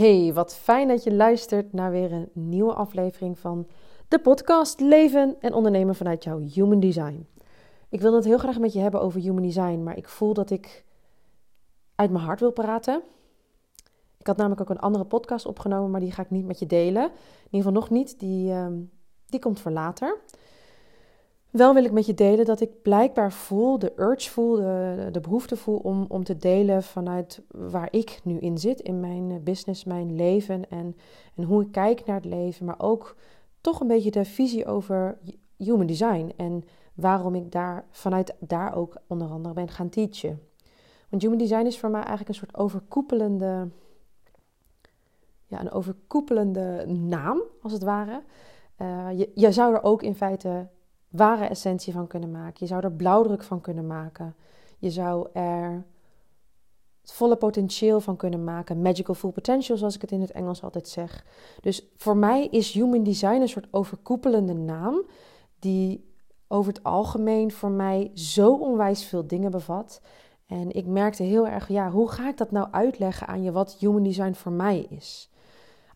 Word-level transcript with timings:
Hey, 0.00 0.32
wat 0.34 0.54
fijn 0.54 0.88
dat 0.88 1.02
je 1.02 1.14
luistert 1.14 1.72
naar 1.72 1.90
weer 1.90 2.12
een 2.12 2.28
nieuwe 2.32 2.74
aflevering 2.74 3.38
van 3.38 3.66
de 4.08 4.18
podcast 4.18 4.80
Leven 4.80 5.36
en 5.40 5.52
ondernemen 5.52 5.94
vanuit 5.94 6.24
jouw 6.24 6.38
Human 6.38 6.80
Design. 6.80 7.28
Ik 7.88 8.00
wil 8.00 8.14
het 8.14 8.24
heel 8.24 8.38
graag 8.38 8.58
met 8.58 8.72
je 8.72 8.78
hebben 8.78 9.00
over 9.00 9.20
Human 9.20 9.42
Design, 9.42 9.82
maar 9.82 9.96
ik 9.96 10.08
voel 10.08 10.34
dat 10.34 10.50
ik 10.50 10.84
uit 11.94 12.10
mijn 12.10 12.24
hart 12.24 12.40
wil 12.40 12.52
praten. 12.52 13.02
Ik 14.18 14.26
had 14.26 14.36
namelijk 14.36 14.60
ook 14.60 14.70
een 14.70 14.78
andere 14.78 15.04
podcast 15.04 15.46
opgenomen, 15.46 15.90
maar 15.90 16.00
die 16.00 16.12
ga 16.12 16.22
ik 16.22 16.30
niet 16.30 16.46
met 16.46 16.58
je 16.58 16.66
delen. 16.66 17.04
In 17.04 17.10
ieder 17.50 17.58
geval 17.58 17.72
nog 17.72 17.90
niet, 17.90 18.18
die, 18.18 18.50
ehm, 18.50 18.78
die 19.26 19.40
komt 19.40 19.60
voor 19.60 19.72
later. 19.72 20.20
Wel 21.50 21.74
wil 21.74 21.84
ik 21.84 21.92
met 21.92 22.06
je 22.06 22.14
delen 22.14 22.44
dat 22.44 22.60
ik 22.60 22.82
blijkbaar 22.82 23.32
voel, 23.32 23.78
de 23.78 23.92
urge 23.96 24.30
voel, 24.30 24.56
de, 24.56 25.08
de 25.12 25.20
behoefte 25.20 25.56
voel 25.56 25.76
om, 25.76 26.04
om 26.08 26.24
te 26.24 26.36
delen 26.36 26.82
vanuit 26.82 27.42
waar 27.48 27.88
ik 27.90 28.20
nu 28.24 28.38
in 28.38 28.58
zit, 28.58 28.80
in 28.80 29.00
mijn 29.00 29.30
eh, 29.30 29.38
business, 29.38 29.84
mijn 29.84 30.16
leven 30.16 30.70
en, 30.70 30.96
en 31.34 31.44
hoe 31.44 31.62
ik 31.62 31.72
kijk 31.72 32.06
naar 32.06 32.16
het 32.16 32.24
leven, 32.24 32.66
maar 32.66 32.78
ook 32.78 33.16
toch 33.60 33.80
een 33.80 33.86
beetje 33.86 34.10
de 34.10 34.24
visie 34.24 34.66
over 34.66 35.18
human 35.56 35.86
design 35.86 36.32
en 36.36 36.64
waarom 36.94 37.34
ik 37.34 37.52
daar 37.52 37.84
vanuit 37.90 38.34
daar 38.38 38.76
ook 38.76 38.96
onder 39.06 39.28
andere 39.28 39.54
ben 39.54 39.68
gaan 39.68 39.88
teachen. 39.88 40.40
Want 41.08 41.22
human 41.22 41.38
design 41.38 41.66
is 41.66 41.78
voor 41.78 41.90
mij 41.90 42.00
eigenlijk 42.00 42.28
een 42.28 42.34
soort 42.34 42.56
overkoepelende, 42.56 43.68
ja, 45.46 45.60
een 45.60 45.70
overkoepelende 45.70 46.86
naam, 46.86 47.42
als 47.62 47.72
het 47.72 47.82
ware. 47.82 48.22
Uh, 48.82 49.08
je, 49.18 49.30
je 49.34 49.52
zou 49.52 49.74
er 49.74 49.82
ook 49.82 50.02
in 50.02 50.14
feite 50.14 50.68
ware 51.10 51.44
essentie 51.44 51.92
van 51.92 52.06
kunnen 52.06 52.30
maken. 52.30 52.56
Je 52.58 52.66
zou 52.66 52.82
er 52.82 52.92
blauwdruk 52.92 53.42
van 53.42 53.60
kunnen 53.60 53.86
maken. 53.86 54.34
Je 54.78 54.90
zou 54.90 55.28
er 55.32 55.84
het 57.00 57.12
volle 57.12 57.36
potentieel 57.36 58.00
van 58.00 58.16
kunnen 58.16 58.44
maken. 58.44 58.82
Magical 58.82 59.14
full 59.14 59.30
potential, 59.30 59.76
zoals 59.76 59.94
ik 59.94 60.00
het 60.00 60.10
in 60.10 60.20
het 60.20 60.30
Engels 60.30 60.62
altijd 60.62 60.88
zeg. 60.88 61.24
Dus 61.60 61.86
voor 61.96 62.16
mij 62.16 62.46
is 62.46 62.72
human 62.72 63.02
design 63.02 63.40
een 63.40 63.48
soort 63.48 63.68
overkoepelende 63.70 64.54
naam 64.54 65.02
die 65.58 66.08
over 66.48 66.72
het 66.72 66.82
algemeen 66.82 67.52
voor 67.52 67.70
mij 67.70 68.10
zo 68.14 68.54
onwijs 68.54 69.04
veel 69.04 69.26
dingen 69.26 69.50
bevat. 69.50 70.00
En 70.46 70.70
ik 70.70 70.86
merkte 70.86 71.22
heel 71.22 71.46
erg, 71.46 71.68
ja, 71.68 71.90
hoe 71.90 72.10
ga 72.10 72.28
ik 72.28 72.36
dat 72.36 72.50
nou 72.50 72.68
uitleggen 72.70 73.26
aan 73.26 73.42
je 73.42 73.52
wat 73.52 73.76
human 73.78 74.02
design 74.02 74.32
voor 74.32 74.52
mij 74.52 74.78
is? 74.78 75.29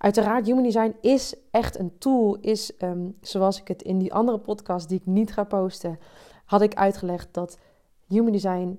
Uiteraard, 0.05 0.47
Human 0.47 0.63
Design 0.63 0.95
is 1.01 1.35
echt 1.51 1.79
een 1.79 1.99
tool. 1.99 2.37
Is, 2.41 2.77
ehm, 2.77 3.09
zoals 3.21 3.61
ik 3.61 3.69
het 3.69 3.83
in 3.83 3.99
die 3.99 4.15
andere 4.15 4.39
podcast 4.39 4.89
die 4.89 4.99
ik 4.99 5.07
niet 5.07 5.33
ga 5.33 5.45
posten, 5.45 5.99
had 6.45 6.61
ik 6.61 6.75
uitgelegd 6.75 7.29
dat 7.35 7.59
Human 8.07 8.33
Design 8.33 8.79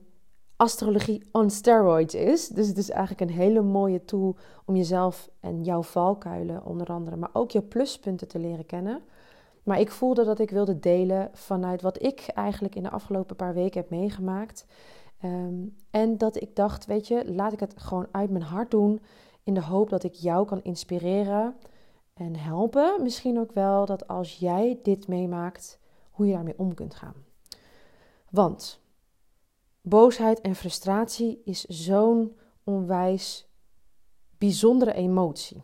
astrologie 0.56 1.24
on 1.32 1.50
steroids 1.50 2.16
is. 2.16 2.48
Dus 2.48 2.68
het 2.68 2.78
is 2.78 2.90
eigenlijk 2.90 3.22
een 3.22 3.38
hele 3.38 3.62
mooie 3.62 4.06
tool 4.06 4.36
om 4.66 4.76
jezelf 4.76 5.30
en 5.40 5.64
jouw 5.64 5.84
valkuilen 5.84 6.66
onder 6.66 6.88
andere, 6.88 7.16
maar 7.16 7.30
ook 7.34 7.52
je 7.52 7.62
pluspunten 7.62 8.28
te 8.28 8.40
leren 8.40 8.66
kennen. 8.66 9.02
Maar 9.64 9.80
ik 9.80 9.92
voelde 9.92 10.24
dat 10.24 10.40
ik 10.40 10.50
wilde 10.50 10.80
delen 10.80 11.30
vanuit 11.34 11.82
wat 11.82 12.04
ik 12.04 12.28
eigenlijk 12.34 12.76
in 12.76 12.84
de 12.84 12.92
afgelopen 12.92 13.36
paar 13.36 13.54
weken 13.54 13.80
heb 13.82 13.90
meegemaakt. 13.90 14.66
Ehm, 15.22 15.68
en 15.90 16.18
dat 16.18 16.42
ik 16.42 16.56
dacht, 16.56 16.86
weet 16.86 17.08
je, 17.08 17.32
laat 17.34 17.54
ik 17.54 17.60
het 17.60 17.74
gewoon 17.78 18.08
uit 18.12 18.30
mijn 18.30 18.44
hart 18.44 18.72
doen 18.72 19.02
in 19.46 19.54
de 19.54 19.62
hoop 19.62 19.90
dat 19.90 20.04
ik 20.04 20.14
jou 20.14 20.46
kan 20.46 20.64
inspireren 20.64 21.56
en 22.14 22.36
helpen. 22.36 23.04
Misschien 23.04 23.40
ook 23.40 23.52
wel 23.52 23.86
dat 23.86 24.08
als 24.08 24.38
jij 24.38 24.80
dit 24.84 25.08
meemaakt, 25.08 25.80
hoe 26.12 26.26
je 26.26 26.34
daarmee 26.34 26.58
om 26.58 26.74
kunt 26.74 26.96
gaan. 26.96 27.16
Want 28.30 28.82
boosheid 29.82 30.42
en 30.42 30.56
frustratie 30.56 31.42
is 31.44 31.64
zo'n 31.64 32.38
onwijs 32.64 33.48
bijzondere 34.38 34.94
emotie. 34.94 35.62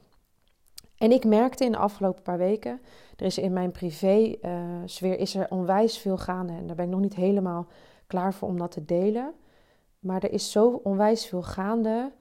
En 0.98 1.12
ik 1.12 1.26
merkte 1.26 1.66
in 1.66 1.72
de 1.72 1.78
afgelopen 1.78 2.24
paar 2.24 2.38
weken, 2.38 2.82
er 3.16 3.26
is 3.26 3.38
in 3.38 3.54
mijn 3.54 3.72
privé-sfeer 3.72 5.20
is 5.20 5.36
er 5.36 5.50
onwijs 5.50 5.98
veel 5.98 6.18
gaande. 6.18 6.54
En 6.54 6.68
daar 6.68 6.76
ben 6.76 6.86
ik 6.86 6.92
nog 6.92 7.00
niet 7.00 7.16
helemaal 7.16 7.68
klaar 8.08 8.34
voor 8.34 8.48
om 8.48 8.58
dat 8.58 8.72
te 8.72 8.86
delen. 8.86 9.34
Maar 10.00 10.24
er 10.24 10.32
is 10.32 10.52
zo 10.52 10.80
onwijs 10.84 11.26
veel 11.26 11.42
gaande 11.44 12.12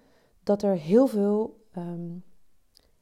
dat 0.43 0.63
er 0.63 0.77
heel 0.77 1.07
veel, 1.07 1.60
ehm, 1.73 2.19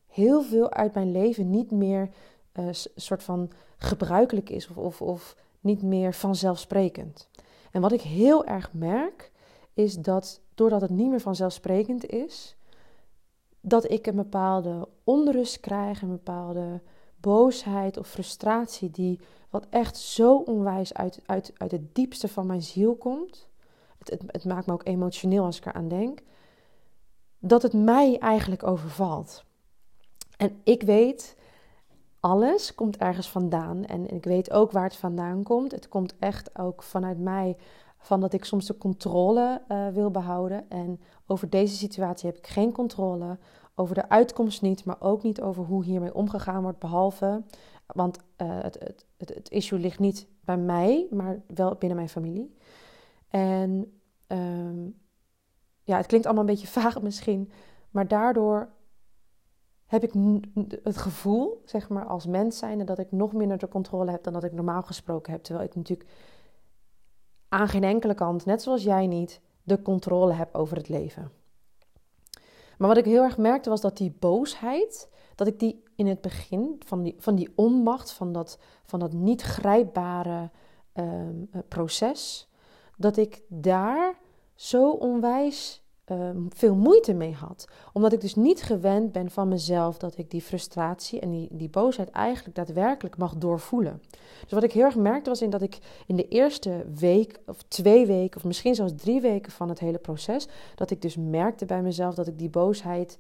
heel 0.06 0.43
veel 0.43 0.71
uit 0.71 0.95
mijn 0.95 1.12
leven 1.12 1.51
niet 1.51 1.71
meer 1.71 2.11
uh, 2.59 2.69
soort 2.95 3.23
van 3.23 3.51
gebruikelijk 3.77 4.51
is 4.51 4.69
of, 4.69 4.77
of, 4.77 5.03
of 5.03 5.37
niet 5.61 5.83
meer 5.83 6.15
vanzelfsprekend. 6.15 7.29
En 7.71 7.81
wat 7.81 7.93
ik 7.93 8.01
heel 8.01 8.45
erg 8.45 8.73
merk, 8.73 9.33
is 9.75 9.95
dat 9.95 10.41
doordat 10.55 10.81
het 10.81 10.91
niet 10.91 11.11
meer 11.11 11.21
vanzelfsprekend 11.21 12.06
is, 12.06 12.56
dat 13.61 13.91
ik 13.91 14.06
een 14.06 14.17
bepaalde 14.17 14.89
onrust 15.05 15.61
krijg, 15.61 16.03
een 16.03 16.09
bepaalde 16.09 16.81
boosheid 17.17 17.97
of 17.97 18.09
frustratie, 18.09 18.91
die 18.91 19.21
wat 19.50 19.67
echt 19.71 19.97
zo 19.97 20.37
onwijs 20.37 20.95
uit, 20.95 21.21
uit, 21.27 21.53
uit 21.56 21.71
het 21.71 21.95
diepste 21.95 22.29
van 22.29 22.47
mijn 22.47 22.62
ziel 22.62 22.95
komt. 22.97 23.49
Het, 23.99 24.11
het, 24.11 24.23
het 24.27 24.45
maakt 24.45 24.67
me 24.67 24.73
ook 24.73 24.87
emotioneel 24.87 25.45
als 25.45 25.56
ik 25.56 25.67
eraan 25.67 25.89
denk 25.89 26.23
dat 27.38 27.62
het 27.62 27.72
mij 27.72 28.19
eigenlijk 28.19 28.62
overvalt. 28.62 29.44
En 30.37 30.60
ik 30.65 30.82
weet, 30.82 31.37
alles 32.21 32.75
komt 32.75 32.97
ergens 32.97 33.31
vandaan. 33.31 33.84
En 33.84 34.15
ik 34.15 34.25
weet 34.25 34.50
ook 34.50 34.71
waar 34.71 34.84
het 34.84 34.97
vandaan 34.97 35.43
komt. 35.43 35.71
Het 35.71 35.88
komt 35.88 36.15
echt 36.19 36.59
ook 36.59 36.82
vanuit 36.82 37.19
mij, 37.19 37.56
van 37.99 38.21
dat 38.21 38.32
ik 38.32 38.44
soms 38.44 38.66
de 38.66 38.78
controle 38.78 39.62
uh, 39.69 39.88
wil 39.88 40.10
behouden. 40.10 40.71
En 40.71 41.00
over 41.26 41.50
deze 41.50 41.76
situatie 41.76 42.28
heb 42.28 42.38
ik 42.38 42.47
geen 42.47 42.72
controle. 42.72 43.38
Over 43.75 43.94
de 43.94 44.09
uitkomst 44.09 44.62
niet, 44.62 44.84
maar 44.84 45.00
ook 45.00 45.22
niet 45.22 45.41
over 45.41 45.65
hoe 45.65 45.84
hiermee 45.84 46.15
omgegaan 46.15 46.62
wordt. 46.62 46.78
Behalve, 46.78 47.43
want 47.87 48.19
uh, 48.19 48.60
het, 48.62 48.78
het, 48.78 49.06
het, 49.16 49.50
issue 49.50 49.78
ligt 49.78 49.99
niet 49.99 50.26
bij 50.44 50.56
mij, 50.56 51.06
maar 51.10 51.43
wel 51.47 51.75
binnen 51.75 51.97
mijn 51.97 52.09
familie. 52.09 52.56
En 53.28 54.00
um, 54.26 54.99
ja, 55.88 55.97
het 55.97 56.06
klinkt 56.06 56.26
allemaal 56.26 56.44
een 56.44 56.50
beetje 56.54 56.81
vaag 56.81 57.03
misschien, 57.03 57.50
maar 57.91 58.09
daardoor 58.09 58.69
heb 59.87 60.03
ik 60.03 60.12
het 60.82 60.97
gevoel, 60.97 61.62
zeg 61.65 61.88
maar, 61.88 62.06
als 62.06 62.26
mens 62.26 62.59
zijnde, 62.59 62.84
dat 62.84 62.99
ik 62.99 63.12
nog 63.12 63.32
minder 63.32 63.59
de 63.59 63.69
controle 63.69 64.10
heb 64.10 64.22
dan 64.22 64.32
dat 64.32 64.44
ik 64.44 64.53
normaal 64.53 64.82
gesproken 64.82 65.32
heb. 65.32 65.43
Terwijl 65.43 65.66
ik 65.66 65.75
natuurlijk 65.75 66.09
aan 67.49 67.69
geen 67.69 67.84
enkele 67.84 68.15
kant, 68.15 68.44
net 68.44 68.62
zoals 68.62 68.82
jij 68.82 69.06
niet, 69.06 69.41
de 69.62 69.82
controle 69.82 70.32
heb 70.32 70.54
over 70.54 70.76
het 70.76 70.88
leven. 70.88 71.31
Maar 72.78 72.88
wat 72.88 72.97
ik 72.97 73.05
heel 73.05 73.22
erg 73.22 73.38
merkte 73.38 73.70
was 73.70 73.81
dat 73.81 73.97
die 73.97 74.16
boosheid, 74.19 75.09
dat 75.34 75.47
ik 75.47 75.59
die 75.59 75.82
in 75.97 76.06
het 76.06 76.20
begin 76.20 76.81
van 76.84 77.03
die, 77.03 77.15
van 77.19 77.34
die 77.34 77.53
onmacht, 77.55 78.12
van 78.12 78.32
dat, 78.32 78.59
van 78.84 78.99
dat 78.99 79.12
niet 79.12 79.43
grijpbare 79.43 80.50
um, 80.94 81.50
proces, 81.69 82.49
dat 82.97 83.16
ik 83.16 83.43
daar 83.49 84.19
zo 84.58 84.91
onwijs 84.91 85.82
um, 86.06 86.46
veel 86.54 86.74
moeite 86.74 87.14
mee 87.14 87.34
had. 87.34 87.64
Omdat 87.92 88.12
ik 88.12 88.20
dus 88.20 88.34
niet 88.34 88.62
gewend 88.62 89.12
ben 89.12 89.30
van 89.30 89.48
mezelf 89.48 89.98
dat 89.98 90.19
ik 90.19 90.30
die 90.30 90.42
frustratie 90.42 91.20
en 91.20 91.30
die, 91.30 91.48
die 91.50 91.69
boosheid 91.69 92.10
eigenlijk 92.10 92.56
daadwerkelijk 92.56 93.16
mag 93.16 93.34
doorvoelen. 93.36 94.02
Dus 94.42 94.52
wat 94.52 94.62
ik 94.62 94.72
heel 94.72 94.84
erg 94.84 94.96
merkte 94.96 95.30
was 95.30 95.42
in 95.42 95.50
dat 95.50 95.62
ik 95.62 95.78
in 96.06 96.16
de 96.16 96.28
eerste 96.28 96.84
week 96.94 97.41
of 97.46 97.62
twee 97.62 98.06
weken 98.06 98.36
of 98.36 98.44
misschien 98.44 98.74
zelfs 98.74 98.92
drie 98.96 99.20
weken 99.20 99.52
van 99.52 99.69
het 99.69 99.78
hele 99.78 99.98
proces, 99.98 100.48
dat 100.75 100.90
ik 100.90 101.02
dus 101.02 101.16
merkte 101.16 101.66
bij 101.66 101.82
mezelf 101.82 102.14
dat 102.14 102.26
ik 102.26 102.38
die 102.38 102.50
boosheid 102.50 103.19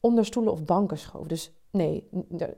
onder 0.00 0.24
stoelen 0.24 0.52
of 0.52 0.64
banken 0.64 0.98
schoof. 0.98 1.26
Dus 1.26 1.52
nee, 1.70 2.08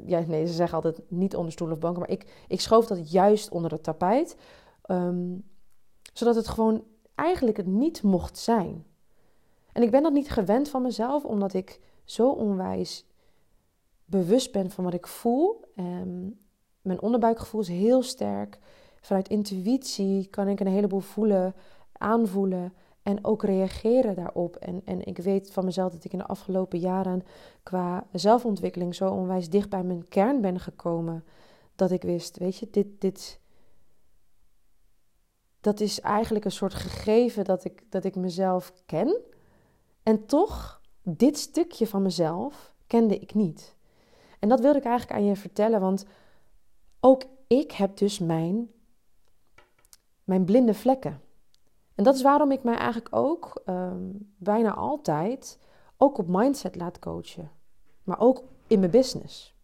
ja, 0.06 0.24
nee 0.26 0.46
ze 0.46 0.52
zeggen 0.52 0.76
altijd 0.76 1.00
niet 1.08 1.36
onder 1.36 1.52
stoelen 1.52 1.76
of 1.76 1.82
banken, 1.82 2.00
maar 2.00 2.10
ik, 2.10 2.44
ik 2.48 2.60
schoof 2.60 2.86
dat 2.86 3.10
juist 3.10 3.50
onder 3.50 3.70
het 3.70 3.82
tapijt. 3.82 4.36
Um, 4.86 5.44
zodat 6.12 6.34
het 6.34 6.48
gewoon 6.48 6.84
eigenlijk 7.18 7.56
het 7.56 7.66
niet 7.66 8.02
mocht 8.02 8.38
zijn. 8.38 8.84
En 9.72 9.82
ik 9.82 9.90
ben 9.90 10.02
dat 10.02 10.12
niet 10.12 10.30
gewend 10.30 10.68
van 10.68 10.82
mezelf, 10.82 11.24
omdat 11.24 11.54
ik 11.54 11.80
zo 12.04 12.30
onwijs 12.30 13.06
bewust 14.04 14.52
ben 14.52 14.70
van 14.70 14.84
wat 14.84 14.94
ik 14.94 15.06
voel. 15.06 15.60
Um, 15.76 16.38
mijn 16.82 17.00
onderbuikgevoel 17.00 17.60
is 17.60 17.68
heel 17.68 18.02
sterk. 18.02 18.58
Vanuit 19.00 19.28
intuïtie 19.28 20.26
kan 20.26 20.48
ik 20.48 20.60
een 20.60 20.66
heleboel 20.66 21.00
voelen, 21.00 21.54
aanvoelen 21.92 22.72
en 23.02 23.24
ook 23.24 23.42
reageren 23.42 24.14
daarop. 24.14 24.56
En, 24.56 24.82
en 24.84 25.04
ik 25.04 25.18
weet 25.18 25.52
van 25.52 25.64
mezelf 25.64 25.92
dat 25.92 26.04
ik 26.04 26.12
in 26.12 26.18
de 26.18 26.26
afgelopen 26.26 26.78
jaren 26.78 27.22
qua 27.62 28.06
zelfontwikkeling 28.12 28.94
zo 28.94 29.10
onwijs 29.10 29.50
dicht 29.50 29.68
bij 29.68 29.82
mijn 29.82 30.08
kern 30.08 30.40
ben 30.40 30.60
gekomen. 30.60 31.24
Dat 31.74 31.90
ik 31.90 32.02
wist, 32.02 32.38
weet 32.38 32.56
je, 32.56 32.68
dit, 32.70 32.86
dit, 33.00 33.40
dat 35.60 35.80
is 35.80 36.00
eigenlijk 36.00 36.44
een 36.44 36.52
soort 36.52 36.74
gegeven 36.74 37.44
dat 37.44 37.64
ik, 37.64 37.90
dat 37.90 38.04
ik 38.04 38.16
mezelf 38.16 38.72
ken. 38.86 39.20
En 40.02 40.26
toch, 40.26 40.80
dit 41.02 41.38
stukje 41.38 41.86
van 41.86 42.02
mezelf 42.02 42.74
kende 42.86 43.18
ik 43.18 43.34
niet. 43.34 43.76
En 44.38 44.48
dat 44.48 44.60
wilde 44.60 44.78
ik 44.78 44.84
eigenlijk 44.84 45.20
aan 45.20 45.26
je 45.26 45.36
vertellen, 45.36 45.80
want 45.80 46.04
ook 47.00 47.22
ik 47.46 47.72
heb 47.72 47.96
dus 47.96 48.18
mijn, 48.18 48.70
mijn 50.24 50.44
blinde 50.44 50.74
vlekken. 50.74 51.20
En 51.94 52.04
dat 52.04 52.14
is 52.14 52.22
waarom 52.22 52.52
ik 52.52 52.62
mij 52.62 52.76
eigenlijk 52.76 53.14
ook 53.16 53.62
um, 53.66 54.34
bijna 54.36 54.74
altijd 54.74 55.58
ook 55.96 56.18
op 56.18 56.26
mindset 56.28 56.76
laat 56.76 56.98
coachen. 56.98 57.50
maar 58.02 58.20
ook 58.20 58.42
in 58.66 58.78
mijn 58.78 58.90
business. 58.90 59.54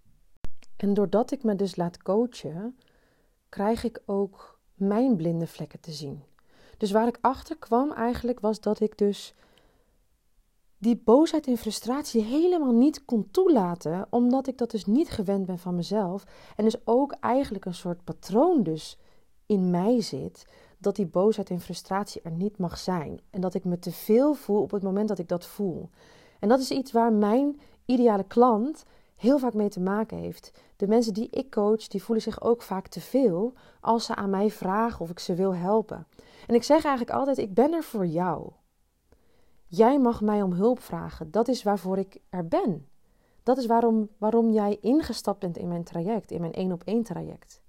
En 0.76 0.94
doordat 0.94 1.30
ik 1.30 1.42
me 1.42 1.56
dus 1.56 1.76
laat 1.76 2.02
coachen, 2.02 2.78
krijg 3.48 3.84
ik 3.84 4.02
ook 4.06 4.53
mijn 4.74 5.16
blinde 5.16 5.46
vlekken 5.46 5.80
te 5.80 5.92
zien. 5.92 6.22
Dus 6.78 6.90
waar 6.90 7.06
ik 7.06 7.18
achter 7.20 7.56
kwam 7.56 7.92
eigenlijk 7.92 8.40
was 8.40 8.60
dat 8.60 8.80
ik 8.80 8.98
dus 8.98 9.34
die 10.78 11.02
boosheid 11.04 11.46
en 11.46 11.56
frustratie 11.56 12.22
helemaal 12.22 12.72
niet 12.72 13.04
kon 13.04 13.30
toelaten, 13.30 14.06
omdat 14.10 14.46
ik 14.46 14.58
dat 14.58 14.70
dus 14.70 14.86
niet 14.86 15.10
gewend 15.10 15.46
ben 15.46 15.58
van 15.58 15.74
mezelf. 15.74 16.24
En 16.56 16.64
dus 16.64 16.86
ook 16.86 17.12
eigenlijk 17.12 17.64
een 17.64 17.74
soort 17.74 18.04
patroon 18.04 18.62
dus 18.62 18.98
in 19.46 19.70
mij 19.70 20.00
zit, 20.00 20.46
dat 20.78 20.96
die 20.96 21.06
boosheid 21.06 21.50
en 21.50 21.60
frustratie 21.60 22.20
er 22.22 22.30
niet 22.30 22.58
mag 22.58 22.78
zijn. 22.78 23.20
En 23.30 23.40
dat 23.40 23.54
ik 23.54 23.64
me 23.64 23.78
te 23.78 23.92
veel 23.92 24.34
voel 24.34 24.62
op 24.62 24.70
het 24.70 24.82
moment 24.82 25.08
dat 25.08 25.18
ik 25.18 25.28
dat 25.28 25.46
voel. 25.46 25.88
En 26.40 26.48
dat 26.48 26.60
is 26.60 26.70
iets 26.70 26.92
waar 26.92 27.12
mijn 27.12 27.60
ideale 27.84 28.24
klant 28.24 28.84
heel 29.24 29.38
vaak 29.38 29.54
mee 29.54 29.68
te 29.68 29.80
maken 29.80 30.16
heeft. 30.18 30.50
De 30.76 30.86
mensen 30.86 31.14
die 31.14 31.28
ik 31.30 31.50
coach, 31.50 31.86
die 31.86 32.02
voelen 32.02 32.24
zich 32.24 32.42
ook 32.42 32.62
vaak 32.62 32.88
te 32.88 33.00
veel 33.00 33.52
als 33.80 34.04
ze 34.04 34.14
aan 34.14 34.30
mij 34.30 34.50
vragen 34.50 35.00
of 35.00 35.10
ik 35.10 35.18
ze 35.18 35.34
wil 35.34 35.54
helpen. 35.54 36.06
En 36.46 36.54
ik 36.54 36.62
zeg 36.62 36.84
eigenlijk 36.84 37.16
altijd: 37.16 37.38
ik 37.38 37.54
ben 37.54 37.72
er 37.72 37.82
voor 37.82 38.06
jou. 38.06 38.50
Jij 39.66 39.98
mag 39.98 40.20
mij 40.20 40.42
om 40.42 40.52
hulp 40.52 40.80
vragen. 40.80 41.30
Dat 41.30 41.48
is 41.48 41.62
waarvoor 41.62 41.98
ik 41.98 42.20
er 42.28 42.48
ben. 42.48 42.88
Dat 43.42 43.58
is 43.58 43.66
waarom, 43.66 44.08
waarom 44.18 44.52
jij 44.52 44.78
ingestapt 44.80 45.38
bent 45.38 45.56
in 45.56 45.68
mijn 45.68 45.84
traject, 45.84 46.30
in 46.30 46.40
mijn 46.40 46.52
één 46.52 46.72
op 46.72 46.82
één 46.84 47.02
traject. 47.02 47.62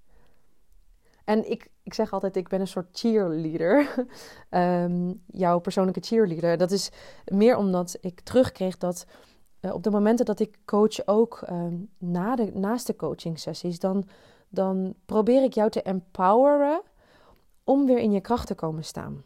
En 1.24 1.50
ik, 1.50 1.70
ik 1.82 1.94
zeg 1.94 2.12
altijd, 2.12 2.36
ik 2.36 2.48
ben 2.48 2.60
een 2.60 2.66
soort 2.66 2.88
cheerleader. 2.92 4.06
um, 4.50 5.22
jouw 5.44 5.58
persoonlijke 5.58 6.00
cheerleader. 6.00 6.56
Dat 6.56 6.70
is 6.70 6.90
meer 7.24 7.56
omdat 7.56 7.98
ik 8.00 8.20
terugkreeg 8.20 8.76
dat 8.78 9.06
uh, 9.60 9.74
op 9.74 9.82
de 9.82 9.90
momenten 9.90 10.24
dat 10.24 10.40
ik 10.40 10.58
coach 10.64 11.06
ook 11.06 11.42
um, 11.50 11.90
na 11.98 12.36
de, 12.36 12.50
naast 12.54 12.86
de 12.86 12.96
coaching 12.96 13.38
sessies, 13.38 13.78
dan, 13.78 14.04
dan 14.48 14.94
probeer 15.06 15.42
ik 15.42 15.52
jou 15.52 15.70
te 15.70 15.82
empoweren 15.82 16.82
om 17.64 17.86
weer 17.86 17.98
in 17.98 18.12
je 18.12 18.20
kracht 18.20 18.46
te 18.46 18.54
komen 18.54 18.84
staan. 18.84 19.24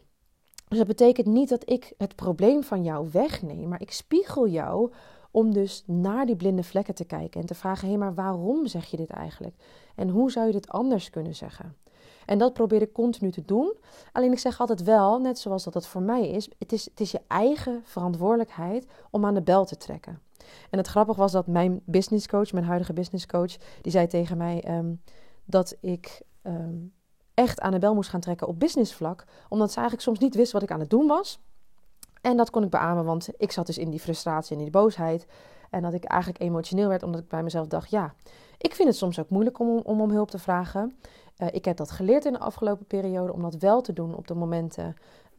Dus 0.67 0.77
dat 0.77 0.87
betekent 0.87 1.27
niet 1.27 1.49
dat 1.49 1.69
ik 1.69 1.93
het 1.97 2.15
probleem 2.15 2.63
van 2.63 2.83
jou 2.83 3.09
wegneem, 3.11 3.67
maar 3.67 3.81
ik 3.81 3.91
spiegel 3.91 4.47
jou 4.47 4.91
om 5.31 5.53
dus 5.53 5.83
naar 5.85 6.25
die 6.25 6.35
blinde 6.35 6.63
vlekken 6.63 6.95
te 6.95 7.05
kijken 7.05 7.41
en 7.41 7.47
te 7.47 7.55
vragen: 7.55 7.89
hé, 7.89 7.97
maar 7.97 8.13
waarom 8.13 8.67
zeg 8.67 8.85
je 8.85 8.97
dit 8.97 9.09
eigenlijk? 9.09 9.55
En 9.95 10.09
hoe 10.09 10.31
zou 10.31 10.45
je 10.45 10.51
dit 10.51 10.69
anders 10.69 11.09
kunnen 11.09 11.35
zeggen? 11.35 11.75
En 12.25 12.37
dat 12.37 12.53
probeer 12.53 12.81
ik 12.81 12.93
continu 12.93 13.31
te 13.31 13.45
doen. 13.45 13.73
Alleen 14.11 14.31
ik 14.31 14.39
zeg 14.39 14.59
altijd 14.59 14.83
wel, 14.83 15.19
net 15.19 15.39
zoals 15.39 15.63
dat 15.63 15.73
het 15.73 15.87
voor 15.87 16.01
mij 16.01 16.29
is, 16.29 16.49
het 16.57 16.71
is, 16.71 16.85
het 16.85 16.99
is 16.99 17.11
je 17.11 17.21
eigen 17.27 17.81
verantwoordelijkheid 17.83 18.85
om 19.09 19.25
aan 19.25 19.33
de 19.33 19.41
bel 19.41 19.65
te 19.65 19.77
trekken. 19.77 20.19
En 20.69 20.77
het 20.77 20.87
grappige 20.87 21.19
was 21.19 21.31
dat 21.31 21.47
mijn 21.47 21.81
business 21.85 22.27
coach, 22.27 22.51
mijn 22.51 22.65
huidige 22.65 22.93
business 22.93 23.25
coach, 23.25 23.55
die 23.81 23.91
zei 23.91 24.07
tegen 24.07 24.37
mij 24.37 24.77
um, 24.77 25.01
dat 25.45 25.77
ik 25.79 26.21
um, 26.43 26.93
echt 27.33 27.61
aan 27.61 27.71
de 27.71 27.79
bel 27.79 27.93
moest 27.93 28.09
gaan 28.09 28.19
trekken 28.19 28.47
op 28.47 28.59
businessvlak, 28.59 29.25
omdat 29.49 29.69
ze 29.69 29.75
eigenlijk 29.75 30.07
soms 30.07 30.19
niet 30.19 30.35
wist 30.35 30.51
wat 30.51 30.63
ik 30.63 30.71
aan 30.71 30.79
het 30.79 30.89
doen 30.89 31.07
was. 31.07 31.39
En 32.21 32.37
dat 32.37 32.49
kon 32.49 32.63
ik 32.63 32.69
beamen, 32.69 33.05
want 33.05 33.29
ik 33.37 33.51
zat 33.51 33.65
dus 33.65 33.77
in 33.77 33.89
die 33.89 33.99
frustratie 33.99 34.55
en 34.55 34.61
die 34.61 34.71
boosheid. 34.71 35.25
En 35.69 35.81
dat 35.81 35.93
ik 35.93 36.03
eigenlijk 36.03 36.41
emotioneel 36.41 36.87
werd, 36.87 37.03
omdat 37.03 37.21
ik 37.21 37.27
bij 37.27 37.43
mezelf 37.43 37.67
dacht: 37.67 37.89
ja, 37.89 38.13
ik 38.57 38.75
vind 38.75 38.87
het 38.87 38.97
soms 38.97 39.19
ook 39.19 39.29
moeilijk 39.29 39.59
om 39.59 39.79
om, 39.83 40.01
om 40.01 40.11
hulp 40.11 40.31
te 40.31 40.39
vragen. 40.39 40.97
Uh, 41.41 41.47
ik 41.51 41.65
heb 41.65 41.77
dat 41.77 41.91
geleerd 41.91 42.25
in 42.25 42.33
de 42.33 42.39
afgelopen 42.39 42.85
periode 42.85 43.33
om 43.33 43.41
dat 43.41 43.55
wel 43.55 43.81
te 43.81 43.93
doen 43.93 44.15
op 44.15 44.27
de 44.27 44.33
momenten 44.33 44.95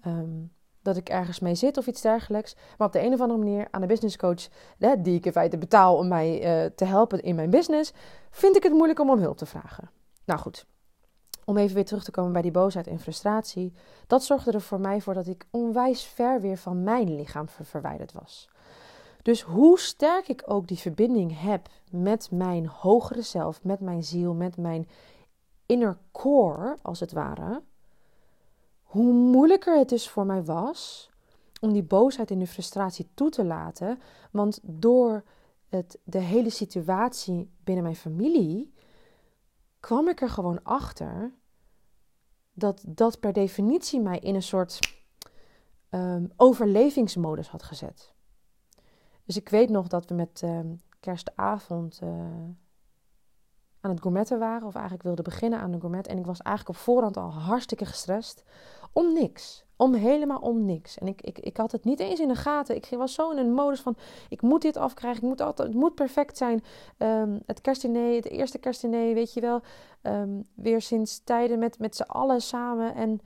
um, 0.06 0.52
dat 0.82 0.96
ik 0.96 1.08
ergens 1.08 1.40
mee 1.40 1.54
zit 1.54 1.76
of 1.76 1.86
iets 1.86 2.00
dergelijks. 2.00 2.56
Maar 2.78 2.86
op 2.86 2.92
de 2.92 3.02
een 3.02 3.12
of 3.12 3.20
andere 3.20 3.38
manier 3.38 3.68
aan 3.70 3.80
de 3.80 3.86
businesscoach, 3.86 4.48
die 4.98 5.14
ik 5.14 5.26
in 5.26 5.32
feite 5.32 5.58
betaal 5.58 5.96
om 5.96 6.08
mij 6.08 6.64
uh, 6.64 6.70
te 6.74 6.84
helpen 6.84 7.22
in 7.22 7.34
mijn 7.34 7.50
business, 7.50 7.92
vind 8.30 8.56
ik 8.56 8.62
het 8.62 8.72
moeilijk 8.72 9.00
om 9.00 9.10
om 9.10 9.18
hulp 9.18 9.36
te 9.36 9.46
vragen. 9.46 9.90
Nou 10.24 10.40
goed, 10.40 10.66
om 11.44 11.56
even 11.56 11.74
weer 11.74 11.84
terug 11.84 12.04
te 12.04 12.10
komen 12.10 12.32
bij 12.32 12.42
die 12.42 12.50
boosheid 12.50 12.86
en 12.86 13.00
frustratie. 13.00 13.72
Dat 14.06 14.24
zorgde 14.24 14.52
er 14.52 14.60
voor 14.60 14.80
mij 14.80 15.00
voor 15.00 15.14
dat 15.14 15.26
ik 15.26 15.46
onwijs 15.50 16.04
ver 16.04 16.40
weer 16.40 16.56
van 16.56 16.82
mijn 16.82 17.14
lichaam 17.14 17.48
verwijderd 17.48 18.12
was. 18.12 18.48
Dus 19.22 19.42
hoe 19.42 19.78
sterk 19.78 20.28
ik 20.28 20.42
ook 20.46 20.66
die 20.66 20.78
verbinding 20.78 21.40
heb 21.40 21.68
met 21.90 22.28
mijn 22.30 22.66
hogere 22.66 23.22
zelf, 23.22 23.64
met 23.64 23.80
mijn 23.80 24.04
ziel, 24.04 24.34
met 24.34 24.56
mijn 24.56 24.88
inner 25.72 25.98
core, 26.12 26.76
als 26.82 27.00
het 27.00 27.12
ware, 27.12 27.62
hoe 28.82 29.12
moeilijker 29.12 29.78
het 29.78 29.88
dus 29.88 30.08
voor 30.08 30.26
mij 30.26 30.44
was 30.44 31.10
om 31.60 31.72
die 31.72 31.82
boosheid 31.82 32.30
en 32.30 32.38
die 32.38 32.46
frustratie 32.46 33.08
toe 33.14 33.30
te 33.30 33.44
laten. 33.44 34.00
Want 34.30 34.60
door 34.62 35.24
het, 35.68 35.98
de 36.04 36.18
hele 36.18 36.50
situatie 36.50 37.50
binnen 37.64 37.84
mijn 37.84 37.96
familie 37.96 38.72
kwam 39.80 40.08
ik 40.08 40.20
er 40.20 40.28
gewoon 40.28 40.62
achter 40.62 41.32
dat 42.52 42.82
dat 42.86 43.20
per 43.20 43.32
definitie 43.32 44.00
mij 44.00 44.18
in 44.18 44.34
een 44.34 44.42
soort 44.42 44.78
um, 45.90 46.32
overlevingsmodus 46.36 47.48
had 47.48 47.62
gezet. 47.62 48.12
Dus 49.24 49.36
ik 49.36 49.48
weet 49.48 49.70
nog 49.70 49.88
dat 49.88 50.08
we 50.08 50.14
met 50.14 50.42
um, 50.44 50.80
kerstavond 51.00 52.00
uh, 52.02 52.10
aan 53.82 53.90
het 53.90 54.00
gourmetten 54.00 54.38
waren, 54.38 54.66
of 54.66 54.74
eigenlijk 54.74 55.04
wilden 55.04 55.24
beginnen 55.24 55.58
aan 55.58 55.70
de 55.70 55.80
gourmet. 55.80 56.06
En 56.06 56.18
ik 56.18 56.26
was 56.26 56.40
eigenlijk 56.42 56.78
op 56.78 56.84
voorhand 56.84 57.16
al 57.16 57.32
hartstikke 57.32 57.84
gestrest. 57.84 58.44
Om 58.92 59.12
niks. 59.12 59.64
Om 59.76 59.94
helemaal 59.94 60.38
om 60.38 60.64
niks. 60.64 60.98
En 60.98 61.06
ik, 61.06 61.22
ik, 61.22 61.38
ik 61.38 61.56
had 61.56 61.72
het 61.72 61.84
niet 61.84 62.00
eens 62.00 62.20
in 62.20 62.28
de 62.28 62.34
gaten. 62.34 62.76
Ik 62.76 62.88
was 62.90 63.14
zo 63.14 63.30
in 63.30 63.38
een 63.38 63.52
modus 63.52 63.80
van: 63.80 63.96
ik 64.28 64.42
moet 64.42 64.62
dit 64.62 64.76
afkrijgen. 64.76 65.22
Ik 65.22 65.28
moet 65.28 65.40
altijd, 65.40 65.68
het 65.68 65.76
moet 65.76 65.94
perfect 65.94 66.36
zijn. 66.36 66.64
Um, 66.98 67.42
het 67.46 67.60
kerstdiner, 67.60 68.14
het 68.14 68.28
eerste 68.28 68.58
kerstdiner, 68.58 69.14
weet 69.14 69.32
je 69.32 69.40
wel. 69.40 69.60
Um, 70.02 70.42
weer 70.54 70.80
sinds 70.80 71.24
tijden 71.24 71.58
met, 71.58 71.78
met 71.78 71.96
z'n 71.96 72.02
allen 72.02 72.40
samen. 72.40 72.94
En 72.94 73.20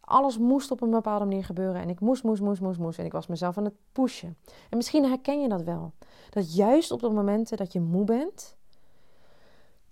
alles 0.00 0.38
moest 0.38 0.70
op 0.70 0.80
een 0.80 0.90
bepaalde 0.90 1.24
manier 1.24 1.44
gebeuren. 1.44 1.82
En 1.82 1.88
ik 1.88 2.00
moest, 2.00 2.22
moest, 2.22 2.42
moest, 2.42 2.60
moest, 2.60 2.78
moest. 2.78 2.98
En 2.98 3.04
ik 3.04 3.12
was 3.12 3.26
mezelf 3.26 3.58
aan 3.58 3.64
het 3.64 3.76
pushen. 3.92 4.36
En 4.70 4.76
misschien 4.76 5.04
herken 5.04 5.40
je 5.40 5.48
dat 5.48 5.62
wel. 5.62 5.92
Dat 6.30 6.54
juist 6.54 6.90
op 6.90 7.00
de 7.00 7.10
momenten 7.10 7.56
dat 7.56 7.72
je 7.72 7.80
moe 7.80 8.04
bent. 8.04 8.56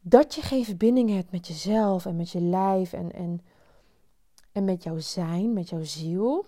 Dat 0.00 0.35
je 0.35 0.43
geen 0.43 0.64
verbinding 0.64 1.11
hebt 1.11 1.31
met 1.31 1.47
jezelf 1.47 2.06
en 2.06 2.17
met 2.17 2.31
je 2.31 2.41
lijf 2.41 2.93
en, 2.93 3.12
en 3.12 3.41
en 4.52 4.64
met 4.64 4.82
jouw 4.82 4.99
zijn, 4.99 5.52
met 5.52 5.69
jouw 5.69 5.85
ziel, 5.85 6.44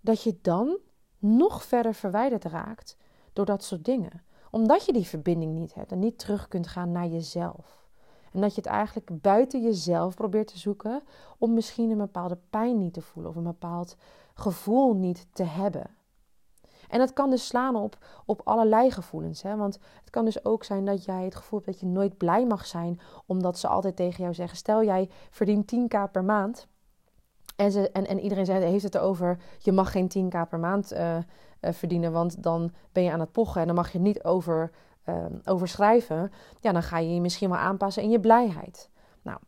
dat 0.00 0.22
je 0.22 0.38
dan 0.42 0.78
nog 1.18 1.64
verder 1.64 1.94
verwijderd 1.94 2.44
raakt 2.44 2.96
door 3.32 3.44
dat 3.44 3.64
soort 3.64 3.84
dingen. 3.84 4.24
Omdat 4.50 4.86
je 4.86 4.92
die 4.92 5.06
verbinding 5.06 5.52
niet 5.52 5.74
hebt 5.74 5.92
en 5.92 5.98
niet 5.98 6.18
terug 6.18 6.48
kunt 6.48 6.66
gaan 6.66 6.92
naar 6.92 7.06
jezelf. 7.06 7.88
En 8.32 8.40
dat 8.40 8.54
je 8.54 8.60
het 8.60 8.70
eigenlijk 8.70 9.20
buiten 9.20 9.62
jezelf 9.62 10.14
probeert 10.14 10.46
te 10.46 10.58
zoeken 10.58 11.02
om 11.38 11.54
misschien 11.54 11.90
een 11.90 11.98
bepaalde 11.98 12.38
pijn 12.50 12.78
niet 12.78 12.92
te 12.92 13.02
voelen 13.02 13.30
of 13.30 13.36
een 13.36 13.42
bepaald 13.42 13.96
gevoel 14.34 14.94
niet 14.94 15.26
te 15.32 15.42
hebben. 15.42 15.95
En 16.88 16.98
dat 16.98 17.12
kan 17.12 17.30
dus 17.30 17.46
slaan 17.46 17.76
op, 17.76 17.98
op 18.24 18.40
allerlei 18.44 18.90
gevoelens. 18.90 19.42
Hè? 19.42 19.56
Want 19.56 19.78
het 20.00 20.10
kan 20.10 20.24
dus 20.24 20.44
ook 20.44 20.64
zijn 20.64 20.84
dat 20.84 21.04
jij 21.04 21.24
het 21.24 21.34
gevoel 21.34 21.60
hebt 21.64 21.70
dat 21.72 21.80
je 21.80 21.86
nooit 21.94 22.16
blij 22.16 22.46
mag 22.46 22.66
zijn, 22.66 23.00
omdat 23.26 23.58
ze 23.58 23.68
altijd 23.68 23.96
tegen 23.96 24.22
jou 24.22 24.34
zeggen: 24.34 24.56
Stel 24.56 24.84
jij 24.84 25.10
verdient 25.30 25.74
10k 25.74 26.10
per 26.12 26.24
maand 26.24 26.68
en, 27.56 27.72
ze, 27.72 27.90
en, 27.90 28.06
en 28.06 28.20
iedereen 28.20 28.46
zei, 28.46 28.64
heeft 28.64 28.84
het 28.84 28.94
erover, 28.94 29.38
je 29.58 29.72
mag 29.72 29.90
geen 29.90 30.08
10k 30.08 30.48
per 30.48 30.58
maand 30.58 30.92
uh, 30.92 31.16
uh, 31.16 31.22
verdienen, 31.60 32.12
want 32.12 32.42
dan 32.42 32.72
ben 32.92 33.02
je 33.02 33.12
aan 33.12 33.20
het 33.20 33.32
pochen 33.32 33.60
en 33.60 33.66
dan 33.66 33.76
mag 33.76 33.92
je 33.92 33.98
niet 33.98 34.24
over, 34.24 34.70
uh, 35.04 35.24
overschrijven. 35.44 36.32
Ja, 36.60 36.72
dan 36.72 36.82
ga 36.82 36.98
je 36.98 37.14
je 37.14 37.20
misschien 37.20 37.48
wel 37.50 37.58
aanpassen 37.58 38.02
in 38.02 38.10
je 38.10 38.20
blijheid. 38.20 38.90
Nou, 39.22 39.38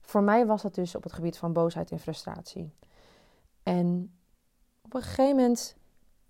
voor 0.00 0.22
mij 0.22 0.46
was 0.46 0.62
dat 0.62 0.74
dus 0.74 0.94
op 0.94 1.02
het 1.02 1.12
gebied 1.12 1.38
van 1.38 1.52
boosheid 1.52 1.90
en 1.90 1.98
frustratie. 1.98 2.74
En 3.62 4.14
op 4.82 4.94
een 4.94 5.02
gegeven 5.02 5.36
moment 5.36 5.76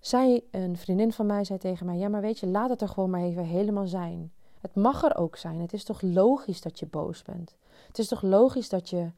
zei 0.01 0.49
een 0.51 0.77
vriendin 0.77 1.13
van 1.13 1.27
mij 1.27 1.45
zei 1.45 1.59
tegen 1.59 1.87
mij: 1.87 1.97
Ja, 1.97 2.09
maar 2.09 2.21
weet 2.21 2.39
je, 2.39 2.47
laat 2.47 2.71
het 2.71 2.81
er 2.81 2.89
gewoon 2.89 3.11
maar 3.11 3.23
even 3.23 3.45
helemaal 3.45 3.87
zijn. 3.87 4.33
Het 4.61 4.75
mag 4.75 5.03
er 5.03 5.17
ook 5.17 5.37
zijn. 5.37 5.61
Het 5.61 5.73
is 5.73 5.85
toch 5.85 6.03
logisch 6.03 6.61
dat 6.61 6.79
je 6.79 6.87
boos 6.87 7.23
bent? 7.23 7.57
Het 7.87 7.99
is 7.99 8.09
toch 8.09 8.23
logisch 8.23 8.69
dat 8.69 8.89
je 8.89 9.11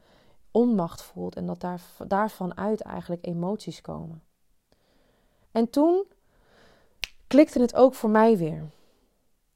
onmacht 0.50 1.02
voelt 1.02 1.36
en 1.36 1.46
dat 1.46 1.60
daar, 1.60 1.82
daarvan 2.06 2.56
uit 2.56 2.80
eigenlijk 2.80 3.26
emoties 3.26 3.80
komen. 3.80 4.22
En 5.52 5.70
toen 5.70 6.04
klikte 7.26 7.60
het 7.60 7.74
ook 7.74 7.94
voor 7.94 8.10
mij 8.10 8.36
weer. 8.36 8.70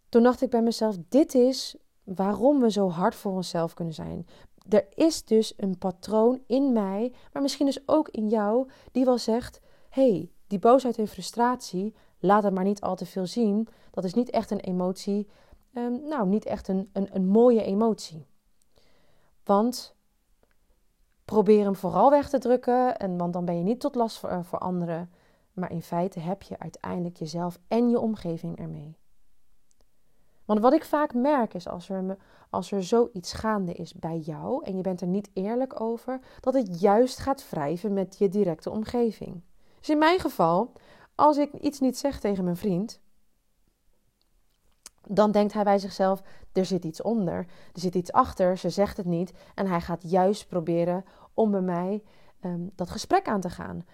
Toen 0.09 0.23
dacht 0.23 0.43
ik 0.43 0.51
bij 0.51 0.63
mezelf: 0.63 0.97
dit 1.09 1.35
is 1.35 1.77
waarom 2.05 2.61
we 2.61 2.71
zo 2.71 2.89
hard 2.89 3.15
voor 3.15 3.33
onszelf 3.33 3.75
kunnen 3.75 3.95
zijn. 3.95 4.27
Er 4.69 4.87
is 4.95 5.25
dus 5.25 5.55
een 5.57 5.79
patroon 5.79 6.41
in 6.47 6.73
mij, 6.73 7.13
maar 7.33 7.43
misschien 7.43 7.67
dus 7.67 7.89
ook 7.89 8.09
in 8.09 8.29
jou, 8.29 8.69
die 8.93 9.05
wel 9.05 9.19
zegt: 9.19 9.61
hey, 9.89 10.31
die 10.47 10.59
boosheid 10.59 10.99
en 10.99 11.09
frustratie, 11.09 11.95
laat 12.19 12.43
het 12.43 12.55
maar 12.55 12.65
niet 12.65 12.81
al 12.81 12.97
te 12.97 13.07
veel 13.07 13.27
zien. 13.27 13.69
Dat 13.91 14.05
is 14.05 14.15
niet 14.15 14.31
echt 14.31 14.51
een 14.51 14.61
emotie, 14.61 15.29
um, 15.73 16.03
nou, 16.09 16.29
niet 16.29 16.45
echt 16.45 16.69
een, 16.69 16.91
een, 16.93 17.09
een 17.13 17.27
mooie 17.27 17.63
emotie. 17.63 18.27
Want 19.45 19.95
probeer 21.25 21.65
hem 21.65 21.77
vooral 21.77 22.11
weg 22.11 22.29
te 22.29 22.39
drukken, 22.39 22.99
en, 22.99 23.17
want 23.17 23.33
dan 23.33 23.45
ben 23.45 23.59
je 23.59 23.63
niet 23.63 23.81
tot 23.81 23.95
last 23.95 24.19
voor, 24.19 24.45
voor 24.45 24.59
anderen. 24.59 25.11
Maar 25.53 25.71
in 25.71 25.83
feite 25.83 26.21
heb 26.21 26.43
je 26.43 26.59
uiteindelijk 26.59 27.17
jezelf 27.17 27.59
en 27.69 27.91
je 27.91 28.01
omgeving 28.01 28.59
ermee. 28.59 28.97
Want 30.45 30.61
wat 30.61 30.73
ik 30.73 30.85
vaak 30.85 31.15
merk 31.15 31.55
is 31.55 31.69
als 31.69 31.89
er, 31.89 32.17
als 32.51 32.73
er 32.73 32.85
zoiets 32.85 33.33
gaande 33.33 33.73
is 33.73 33.95
bij 33.95 34.19
jou 34.19 34.65
en 34.65 34.77
je 34.77 34.83
bent 34.83 35.01
er 35.01 35.07
niet 35.07 35.31
eerlijk 35.33 35.81
over, 35.81 36.21
dat 36.41 36.55
het 36.55 36.81
juist 36.81 37.19
gaat 37.19 37.51
wrijven 37.51 37.93
met 37.93 38.19
je 38.19 38.29
directe 38.29 38.71
omgeving. 38.71 39.43
Dus 39.87 39.95
in 39.95 40.01
mijn 40.01 40.21
geval, 40.21 40.73
als 41.15 41.37
ik 41.37 41.53
iets 41.53 41.81
niet 41.81 41.99
zeg 41.99 42.21
tegen 42.21 42.45
mijn 42.45 42.57
vriend, 42.57 43.01
dan 45.09 45.31
denkt 45.31 45.53
hij 45.53 45.65
bij 45.65 45.79
zichzelf: 45.79 46.23
er 46.53 46.65
zit 46.65 46.85
iets 46.85 47.03
onder, 47.03 47.37
er 47.73 47.81
zit 47.81 47.95
iets 47.95 48.13
achter, 48.13 48.59
ze 48.59 48.71
zegt 48.71 48.97
het 48.97 49.07
niet. 49.07 49.33
En 49.55 49.67
hij 49.67 49.81
gaat 49.81 50.11
juist 50.11 50.49
proberen 50.49 51.05
om 51.35 51.51
bij 51.51 51.61
mij 51.61 52.03
ehm, 52.41 52.61
dat 52.75 52.91
gesprek 52.91 53.29
aan 53.29 53.41
te 53.41 53.51
gaan. 53.51 53.87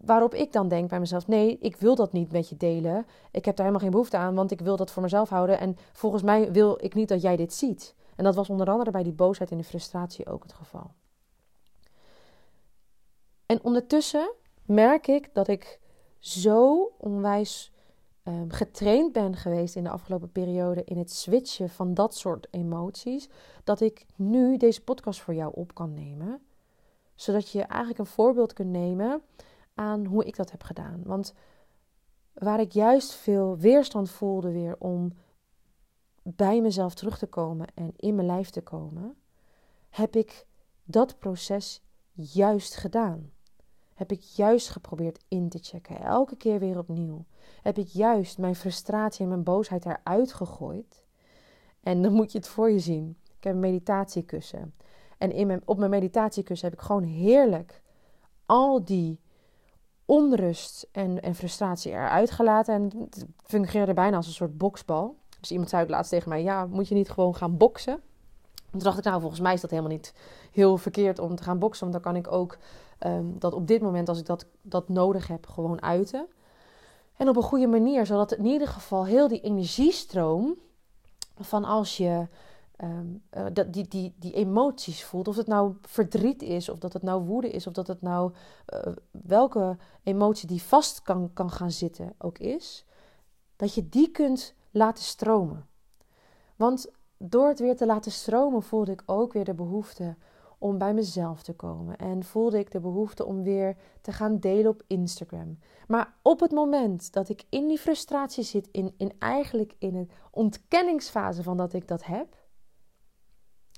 Waarop 0.00 0.34
ik 0.34 0.52
dan 0.52 0.68
denk 0.68 0.88
bij 0.88 1.00
mezelf: 1.00 1.26
nee, 1.26 1.58
ik 1.58 1.76
wil 1.76 1.94
dat 1.94 2.12
niet 2.12 2.32
met 2.32 2.48
je 2.48 2.56
delen. 2.56 3.06
Ik 3.30 3.44
heb 3.44 3.56
daar 3.56 3.66
helemaal 3.66 3.80
geen 3.80 3.90
behoefte 3.90 4.16
aan, 4.16 4.34
want 4.34 4.50
ik 4.50 4.60
wil 4.60 4.76
dat 4.76 4.90
voor 4.90 5.02
mezelf 5.02 5.28
houden. 5.28 5.60
En 5.60 5.76
volgens 5.92 6.22
mij 6.22 6.52
wil 6.52 6.78
ik 6.84 6.94
niet 6.94 7.08
dat 7.08 7.22
jij 7.22 7.36
dit 7.36 7.54
ziet. 7.54 7.94
En 8.16 8.24
dat 8.24 8.34
was 8.34 8.50
onder 8.50 8.70
andere 8.70 8.90
bij 8.90 9.02
die 9.02 9.12
boosheid 9.12 9.50
en 9.50 9.56
de 9.56 9.64
frustratie 9.64 10.26
ook 10.26 10.42
het 10.42 10.52
geval. 10.52 10.90
En 13.46 13.64
ondertussen 13.64 14.32
merk 14.64 15.06
ik 15.06 15.34
dat 15.34 15.48
ik 15.48 15.80
zo 16.18 16.92
onwijs 16.98 17.72
um, 18.24 18.50
getraind 18.50 19.12
ben 19.12 19.36
geweest 19.36 19.76
in 19.76 19.84
de 19.84 19.90
afgelopen 19.90 20.32
periode 20.32 20.84
in 20.84 20.98
het 20.98 21.12
switchen 21.12 21.68
van 21.68 21.94
dat 21.94 22.14
soort 22.14 22.46
emoties, 22.50 23.28
dat 23.64 23.80
ik 23.80 24.06
nu 24.16 24.56
deze 24.56 24.82
podcast 24.82 25.20
voor 25.20 25.34
jou 25.34 25.52
op 25.54 25.74
kan 25.74 25.94
nemen. 25.94 26.42
Zodat 27.14 27.50
je 27.50 27.62
eigenlijk 27.62 27.98
een 27.98 28.06
voorbeeld 28.06 28.52
kunt 28.52 28.70
nemen 28.70 29.22
aan 29.74 30.04
hoe 30.04 30.24
ik 30.24 30.36
dat 30.36 30.50
heb 30.50 30.62
gedaan. 30.62 31.02
Want 31.04 31.34
waar 32.32 32.60
ik 32.60 32.72
juist 32.72 33.12
veel 33.12 33.56
weerstand 33.56 34.10
voelde 34.10 34.52
weer 34.52 34.76
om 34.78 35.12
bij 36.22 36.60
mezelf 36.60 36.94
terug 36.94 37.18
te 37.18 37.26
komen 37.26 37.66
en 37.74 37.92
in 37.96 38.14
mijn 38.14 38.26
lijf 38.26 38.50
te 38.50 38.62
komen, 38.62 39.16
heb 39.90 40.16
ik 40.16 40.46
dat 40.84 41.18
proces 41.18 41.82
juist 42.12 42.76
gedaan. 42.76 43.33
Heb 43.94 44.12
ik 44.12 44.20
juist 44.20 44.68
geprobeerd 44.68 45.24
in 45.28 45.48
te 45.48 45.58
checken, 45.62 46.00
elke 46.00 46.36
keer 46.36 46.58
weer 46.58 46.78
opnieuw. 46.78 47.24
Heb 47.62 47.78
ik 47.78 47.86
juist 47.86 48.38
mijn 48.38 48.54
frustratie 48.54 49.22
en 49.22 49.28
mijn 49.28 49.42
boosheid 49.42 49.86
eruit 49.86 50.32
gegooid. 50.32 51.04
En 51.80 52.02
dan 52.02 52.12
moet 52.12 52.32
je 52.32 52.38
het 52.38 52.48
voor 52.48 52.70
je 52.70 52.78
zien. 52.78 53.16
Ik 53.38 53.44
heb 53.44 53.54
een 53.54 53.60
meditatiekussen. 53.60 54.74
En 55.18 55.32
in 55.32 55.62
op 55.64 55.78
mijn 55.78 55.90
meditatiekussen 55.90 56.68
heb 56.68 56.78
ik 56.78 56.84
gewoon 56.84 57.02
heerlijk 57.02 57.82
al 58.46 58.84
die 58.84 59.20
onrust 60.04 60.88
en, 60.92 61.22
en 61.22 61.34
frustratie 61.34 61.92
eruit 61.92 62.30
gelaten. 62.30 62.74
En 62.74 62.82
het 63.04 63.26
fungeerde 63.42 63.94
bijna 63.94 64.16
als 64.16 64.26
een 64.26 64.32
soort 64.32 64.58
boksbal. 64.58 65.16
Dus 65.40 65.50
iemand 65.50 65.70
zei 65.70 65.82
ook 65.82 65.90
laatst 65.90 66.10
tegen 66.10 66.28
mij: 66.28 66.42
Ja, 66.42 66.66
moet 66.66 66.88
je 66.88 66.94
niet 66.94 67.10
gewoon 67.10 67.34
gaan 67.34 67.56
boksen? 67.56 68.02
toen 68.70 68.82
dacht 68.82 68.98
ik, 68.98 69.04
nou, 69.04 69.20
volgens 69.20 69.40
mij 69.40 69.54
is 69.54 69.60
dat 69.60 69.70
helemaal 69.70 69.92
niet 69.92 70.14
heel 70.52 70.76
verkeerd 70.76 71.18
om 71.18 71.36
te 71.36 71.42
gaan 71.42 71.58
boksen. 71.58 71.90
Want 71.90 71.92
dan 71.92 72.12
kan 72.12 72.22
ik 72.22 72.32
ook 72.32 72.58
ehm, 72.98 73.24
dat 73.38 73.52
op 73.52 73.66
dit 73.66 73.82
moment, 73.82 74.08
als 74.08 74.18
ik 74.18 74.26
dat, 74.26 74.46
dat 74.62 74.88
nodig 74.88 75.26
heb, 75.26 75.46
gewoon 75.46 75.82
uiten. 75.82 76.26
En 77.16 77.28
op 77.28 77.36
een 77.36 77.42
goede 77.42 77.66
manier, 77.66 78.06
zodat 78.06 78.32
in 78.32 78.46
ieder 78.46 78.68
geval 78.68 79.06
heel 79.06 79.28
die 79.28 79.40
energiestroom 79.40 80.54
van 81.36 81.64
als 81.64 81.96
je 81.96 82.26
um, 82.82 83.22
uh, 83.36 83.64
die, 83.70 83.88
die, 83.88 84.14
die 84.18 84.32
emoties 84.32 85.04
voelt, 85.04 85.28
of 85.28 85.36
het 85.36 85.46
nou 85.46 85.74
verdriet 85.82 86.42
is, 86.42 86.68
of 86.68 86.78
dat 86.78 86.92
het 86.92 87.02
nou 87.02 87.24
woede 87.24 87.50
is, 87.50 87.66
of 87.66 87.72
dat 87.72 87.86
het 87.86 88.02
nou 88.02 88.32
uh, 88.74 88.92
welke 89.10 89.76
emotie 90.02 90.48
die 90.48 90.62
vast 90.62 91.02
kan, 91.02 91.30
kan 91.32 91.50
gaan 91.50 91.70
zitten 91.70 92.14
ook 92.18 92.38
is, 92.38 92.84
dat 93.56 93.74
je 93.74 93.88
die 93.88 94.10
kunt 94.10 94.54
laten 94.70 95.04
stromen. 95.04 95.66
Want 96.56 96.90
door 97.16 97.48
het 97.48 97.58
weer 97.58 97.76
te 97.76 97.86
laten 97.86 98.12
stromen 98.12 98.62
voelde 98.62 98.92
ik 98.92 99.02
ook 99.06 99.32
weer 99.32 99.44
de 99.44 99.54
behoefte 99.54 100.16
om 100.64 100.78
bij 100.78 100.94
mezelf 100.94 101.42
te 101.42 101.52
komen. 101.52 101.96
En 101.96 102.24
voelde 102.24 102.58
ik 102.58 102.70
de 102.70 102.80
behoefte 102.80 103.24
om 103.24 103.42
weer 103.42 103.76
te 104.00 104.12
gaan 104.12 104.38
delen 104.38 104.70
op 104.70 104.82
Instagram. 104.86 105.58
Maar 105.86 106.14
op 106.22 106.40
het 106.40 106.50
moment 106.50 107.12
dat 107.12 107.28
ik 107.28 107.44
in 107.48 107.68
die 107.68 107.78
frustratie 107.78 108.44
zit, 108.44 108.68
in, 108.72 108.94
in 108.96 109.12
eigenlijk 109.18 109.74
in 109.78 109.94
een 109.94 110.10
ontkenningsfase 110.30 111.42
van 111.42 111.56
dat 111.56 111.72
ik 111.72 111.88
dat 111.88 112.04
heb. 112.04 112.36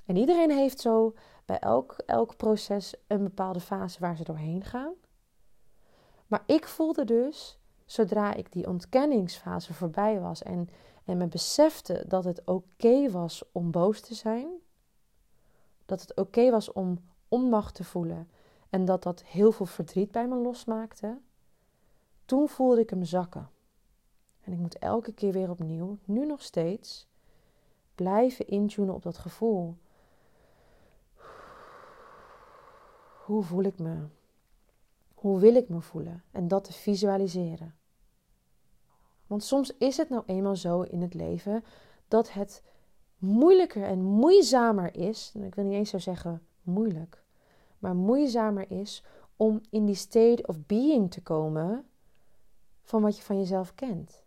En 0.05 0.16
iedereen 0.16 0.50
heeft 0.50 0.81
zo 0.81 1.14
bij 1.45 1.59
elk, 1.59 1.97
elk 2.07 2.37
proces 2.37 2.95
een 3.07 3.23
bepaalde 3.23 3.61
fase 3.61 4.00
waar 4.00 4.16
ze 4.16 4.25
doorheen 4.25 4.64
gaan. 4.64 4.93
Maar 6.26 6.43
ik 6.47 6.66
voelde 6.66 7.05
dus, 7.05 7.59
zodra 7.85 8.35
ik 8.35 8.52
die 8.52 8.66
ontkenningsfase 8.66 9.75
voorbij 9.75 10.21
was 10.21 10.43
en 10.43 10.69
en 11.07 11.16
me 11.16 11.26
besefte 11.26 12.05
dat 12.09 12.25
het 12.25 12.43
oké 12.45 13.11
was 13.11 13.45
om 13.52 13.71
boos 13.71 14.00
te 14.00 14.14
zijn. 14.14 14.49
Dat 15.87 16.00
het 16.00 16.16
oké 16.16 16.50
was 16.50 16.73
om 16.73 17.05
onmacht 17.28 17.75
te 17.75 17.85
voelen. 17.85 18.28
En 18.71 18.85
dat 18.85 19.02
dat 19.02 19.23
heel 19.23 19.52
veel 19.52 19.66
verdriet 19.66 20.11
bij 20.11 20.28
me 20.28 20.37
losmaakte. 20.37 21.19
Toen 22.25 22.49
voelde 22.49 22.81
ik 22.81 22.90
hem 22.90 23.05
zakken. 23.05 23.50
En 24.40 24.52
ik 24.52 24.59
moet 24.59 24.78
elke 24.78 25.12
keer 25.12 25.33
weer 25.33 25.50
opnieuw, 25.50 25.99
nu 26.05 26.26
nog 26.26 26.43
steeds, 26.43 27.07
blijven 27.95 28.47
intunen 28.47 28.95
op 28.95 29.02
dat 29.02 29.19
gevoel. 29.19 29.76
Hoe 33.25 33.43
voel 33.43 33.62
ik 33.62 33.78
me? 33.78 34.07
Hoe 35.14 35.38
wil 35.38 35.55
ik 35.55 35.69
me 35.69 35.81
voelen? 35.81 36.25
En 36.31 36.49
dat 36.49 36.64
te 36.64 36.73
visualiseren. 36.73 37.75
Want 39.26 39.45
soms 39.45 39.76
is 39.78 39.97
het 39.97 40.09
nou 40.09 40.23
eenmaal 40.26 40.57
zo 40.57 40.83
in 40.83 41.02
het 41.02 41.14
leven 41.14 41.64
dat 42.09 42.33
het 42.33 42.62
moeilijker 43.18 43.85
en 43.85 44.02
moeizamer 44.02 44.96
is. 44.96 45.32
ik 45.35 45.54
wil 45.54 45.64
niet 45.64 45.75
eens 45.75 45.90
zo 45.90 45.99
zeggen 45.99 46.42
moeilijk, 46.62 47.23
maar 47.78 47.94
moeizamer 47.94 48.70
is 48.70 49.04
om 49.37 49.61
in 49.70 49.85
die 49.87 49.94
state 49.94 50.46
of 50.46 50.66
being 50.66 51.11
te 51.11 51.23
komen 51.23 51.87
van 52.82 53.02
wat 53.02 53.16
je 53.16 53.23
van 53.23 53.38
jezelf 53.38 53.75
kent. 53.75 54.25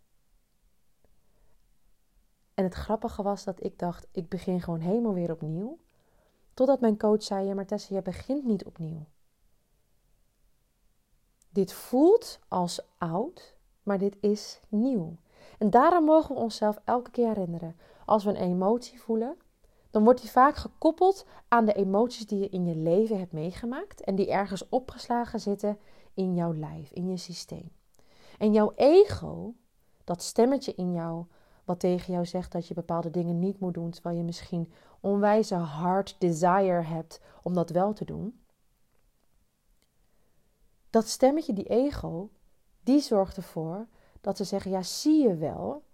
En 2.54 2.64
het 2.64 2.74
grappige 2.74 3.22
was 3.22 3.44
dat 3.44 3.64
ik 3.64 3.78
dacht, 3.78 4.06
ik 4.10 4.28
begin 4.28 4.60
gewoon 4.60 4.80
helemaal 4.80 5.14
weer 5.14 5.32
opnieuw. 5.32 5.78
Totdat 6.54 6.80
mijn 6.80 6.98
coach 6.98 7.22
zei, 7.22 7.46
ja 7.46 7.54
maar 7.54 7.66
Tessa, 7.66 7.94
je 7.94 8.02
begint 8.02 8.44
niet 8.44 8.64
opnieuw. 8.64 9.06
Dit 11.48 11.72
voelt 11.72 12.38
als 12.48 12.80
oud, 12.98 13.56
maar 13.82 13.98
dit 13.98 14.16
is 14.20 14.60
nieuw. 14.68 15.16
En 15.58 15.70
daarom 15.70 16.04
mogen 16.04 16.34
we 16.34 16.40
onszelf 16.40 16.78
elke 16.84 17.10
keer 17.10 17.26
herinneren. 17.26 17.76
Als 18.10 18.24
we 18.24 18.30
een 18.30 18.36
emotie 18.36 19.00
voelen, 19.00 19.36
dan 19.90 20.04
wordt 20.04 20.20
die 20.20 20.30
vaak 20.30 20.56
gekoppeld 20.56 21.26
aan 21.48 21.64
de 21.64 21.72
emoties 21.72 22.26
die 22.26 22.38
je 22.38 22.48
in 22.48 22.66
je 22.66 22.76
leven 22.76 23.18
hebt 23.18 23.32
meegemaakt 23.32 24.00
en 24.00 24.14
die 24.14 24.30
ergens 24.30 24.68
opgeslagen 24.68 25.40
zitten 25.40 25.78
in 26.14 26.34
jouw 26.34 26.54
lijf, 26.54 26.90
in 26.90 27.08
je 27.08 27.16
systeem. 27.16 27.72
En 28.38 28.52
jouw 28.52 28.72
ego, 28.76 29.54
dat 30.04 30.22
stemmetje 30.22 30.74
in 30.74 30.92
jou, 30.92 31.24
wat 31.64 31.80
tegen 31.80 32.12
jou 32.12 32.26
zegt 32.26 32.52
dat 32.52 32.66
je 32.66 32.74
bepaalde 32.74 33.10
dingen 33.10 33.38
niet 33.38 33.60
moet 33.60 33.74
doen, 33.74 33.90
terwijl 33.90 34.16
je 34.16 34.22
misschien 34.22 34.72
onwijze 35.00 35.54
hard 35.54 36.16
desire 36.18 36.82
hebt 36.82 37.20
om 37.42 37.54
dat 37.54 37.70
wel 37.70 37.92
te 37.92 38.04
doen. 38.04 38.40
Dat 40.90 41.08
stemmetje, 41.08 41.52
die 41.52 41.68
ego, 41.68 42.30
die 42.82 43.00
zorgt 43.00 43.36
ervoor 43.36 43.86
dat 44.20 44.36
ze 44.36 44.44
zeggen: 44.44 44.70
Ja, 44.70 44.82
zie 44.82 45.22
je 45.22 45.36
wel. 45.36 45.88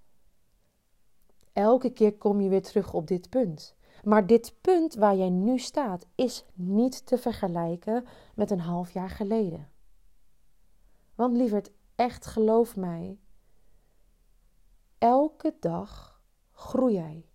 Elke 1.57 1.91
keer 1.91 2.17
kom 2.17 2.41
je 2.41 2.49
weer 2.49 2.63
terug 2.63 2.93
op 2.93 3.07
dit 3.07 3.31
punt. 3.31 3.77
Maar 4.03 4.27
dit 4.27 4.55
punt 4.61 4.95
waar 4.95 5.17
jij 5.17 5.29
nu 5.29 5.59
staat 5.59 6.07
is 6.15 6.45
niet 6.55 7.07
te 7.07 7.19
vergelijken 7.19 8.05
met 8.35 8.51
een 8.51 8.61
half 8.61 8.91
jaar 8.91 9.11
geleden. 9.11 9.71
Want 11.15 11.37
lieverd, 11.37 11.71
echt 11.95 12.27
geloof 12.27 12.77
mij, 12.77 13.19
elke 14.99 15.57
dag 15.61 16.21
groei 16.53 16.95
jij. 16.95 17.29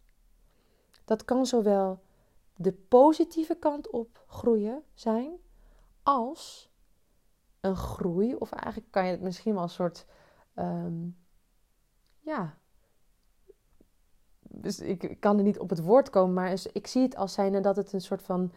Dat 1.06 1.26
kan 1.26 1.46
zowel 1.46 2.02
de 2.56 2.74
positieve 2.74 3.56
kant 3.56 3.90
op 3.90 4.24
groeien 4.28 4.84
zijn, 4.94 5.32
als 6.04 6.72
een 7.60 7.76
groei, 7.76 8.36
of 8.36 8.52
eigenlijk 8.52 8.92
kan 8.92 9.06
je 9.06 9.12
het 9.12 9.22
misschien 9.22 9.54
wel 9.54 9.64
een 9.64 9.70
soort, 9.70 10.06
ehm, 10.54 11.10
ja, 12.20 12.60
dus 14.54 14.80
ik, 14.80 15.18
kan 15.20 15.38
er 15.38 15.44
niet 15.44 15.60
op 15.60 15.70
het 15.70 15.82
woord 15.82 16.10
komen, 16.10 16.34
maar 16.34 16.54
ik 16.74 16.88
zie 16.88 17.02
het 17.02 17.16
als 17.16 17.34
zijnde 17.34 17.60
dat 17.60 17.76
het 17.76 17.94
een 17.94 18.02
soort 18.02 18.22
van 18.22 18.52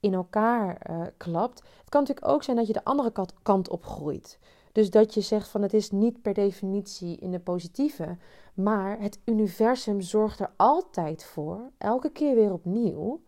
in 0.00 0.14
elkaar 0.14 0.90
uh, 0.90 1.06
klapt. 1.16 1.58
Het 1.58 1.88
kan 1.88 2.00
natuurlijk 2.00 2.26
ook 2.26 2.42
zijn 2.42 2.56
dat 2.56 2.66
je 2.66 2.72
de 2.72 2.84
andere 2.84 3.12
kant, 3.12 3.34
kant 3.42 3.68
op 3.68 3.84
groeit. 3.84 4.38
Dus 4.72 4.90
dat 4.90 5.14
je 5.14 5.20
zegt 5.20 5.48
van 5.48 5.62
het 5.62 5.74
is 5.74 5.90
niet 5.90 6.22
per 6.22 6.34
definitie 6.34 7.16
in 7.16 7.30
de 7.30 7.40
positieve, 7.40 8.16
maar 8.54 9.00
het 9.00 9.18
universum 9.24 10.00
zorgt 10.00 10.40
er 10.40 10.50
altijd 10.56 11.24
voor, 11.24 11.70
elke 11.78 12.10
keer 12.10 12.34
weer 12.34 12.52
opnieuw, 12.52 13.20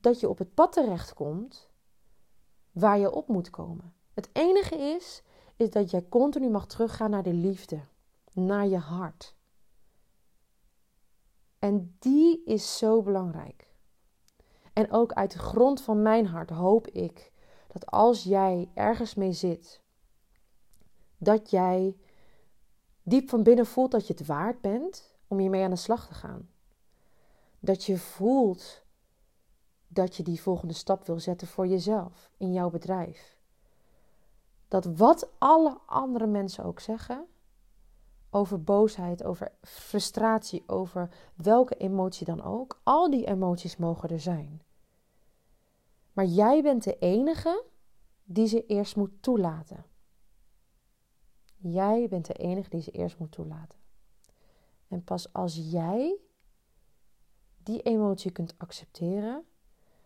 dat 0.00 0.20
je 0.20 0.28
op 0.28 0.38
het 0.38 0.54
pad 0.54 0.72
terechtkomt 0.72 1.68
waar 2.72 2.98
je 2.98 3.12
op 3.12 3.28
moet 3.28 3.50
komen. 3.50 3.92
Het 4.14 4.28
enige 4.32 4.76
is, 4.76 5.22
is 5.56 5.70
dat 5.70 5.90
jij 5.90 6.06
continu 6.08 6.48
mag 6.48 6.66
teruggaan 6.66 7.10
naar 7.10 7.22
de 7.22 7.32
liefde, 7.32 7.80
naar 8.32 8.66
je 8.66 8.78
hart. 8.78 9.35
En 11.66 11.96
die 11.98 12.44
is 12.44 12.78
zo 12.78 13.02
belangrijk. 13.02 13.70
En 14.72 14.92
ook 14.92 15.12
uit 15.12 15.32
de 15.32 15.38
grond 15.38 15.80
van 15.82 16.02
mijn 16.02 16.26
hart 16.26 16.50
hoop 16.50 16.88
ik 16.88 17.32
dat 17.72 17.86
als 17.86 18.22
jij 18.22 18.70
ergens 18.74 19.14
mee 19.14 19.32
zit, 19.32 19.82
dat 21.18 21.50
jij 21.50 21.96
diep 23.02 23.28
van 23.28 23.42
binnen 23.42 23.66
voelt 23.66 23.90
dat 23.90 24.06
je 24.06 24.12
het 24.12 24.26
waard 24.26 24.60
bent 24.60 25.16
om 25.28 25.38
hiermee 25.38 25.64
aan 25.64 25.70
de 25.70 25.76
slag 25.76 26.06
te 26.06 26.14
gaan. 26.14 26.48
Dat 27.58 27.84
je 27.84 27.98
voelt 27.98 28.82
dat 29.88 30.16
je 30.16 30.22
die 30.22 30.42
volgende 30.42 30.74
stap 30.74 31.06
wil 31.06 31.20
zetten 31.20 31.48
voor 31.48 31.66
jezelf 31.66 32.30
in 32.36 32.52
jouw 32.52 32.70
bedrijf. 32.70 33.38
Dat 34.68 34.84
wat 34.84 35.30
alle 35.38 35.78
andere 35.86 36.26
mensen 36.26 36.64
ook 36.64 36.80
zeggen 36.80 37.26
over 38.30 38.62
boosheid, 38.62 39.24
over 39.24 39.52
frustratie, 39.62 40.62
over 40.66 41.10
welke 41.34 41.74
emotie 41.74 42.26
dan 42.26 42.42
ook, 42.42 42.80
al 42.82 43.10
die 43.10 43.26
emoties 43.26 43.76
mogen 43.76 44.08
er 44.08 44.20
zijn. 44.20 44.62
Maar 46.12 46.24
jij 46.24 46.62
bent 46.62 46.84
de 46.84 46.98
enige 46.98 47.64
die 48.24 48.46
ze 48.46 48.66
eerst 48.66 48.96
moet 48.96 49.22
toelaten. 49.22 49.84
Jij 51.56 52.08
bent 52.08 52.26
de 52.26 52.34
enige 52.34 52.70
die 52.70 52.82
ze 52.82 52.90
eerst 52.90 53.18
moet 53.18 53.32
toelaten. 53.32 53.78
En 54.88 55.04
pas 55.04 55.32
als 55.32 55.70
jij 55.70 56.18
die 57.62 57.82
emotie 57.82 58.30
kunt 58.30 58.54
accepteren, 58.58 59.44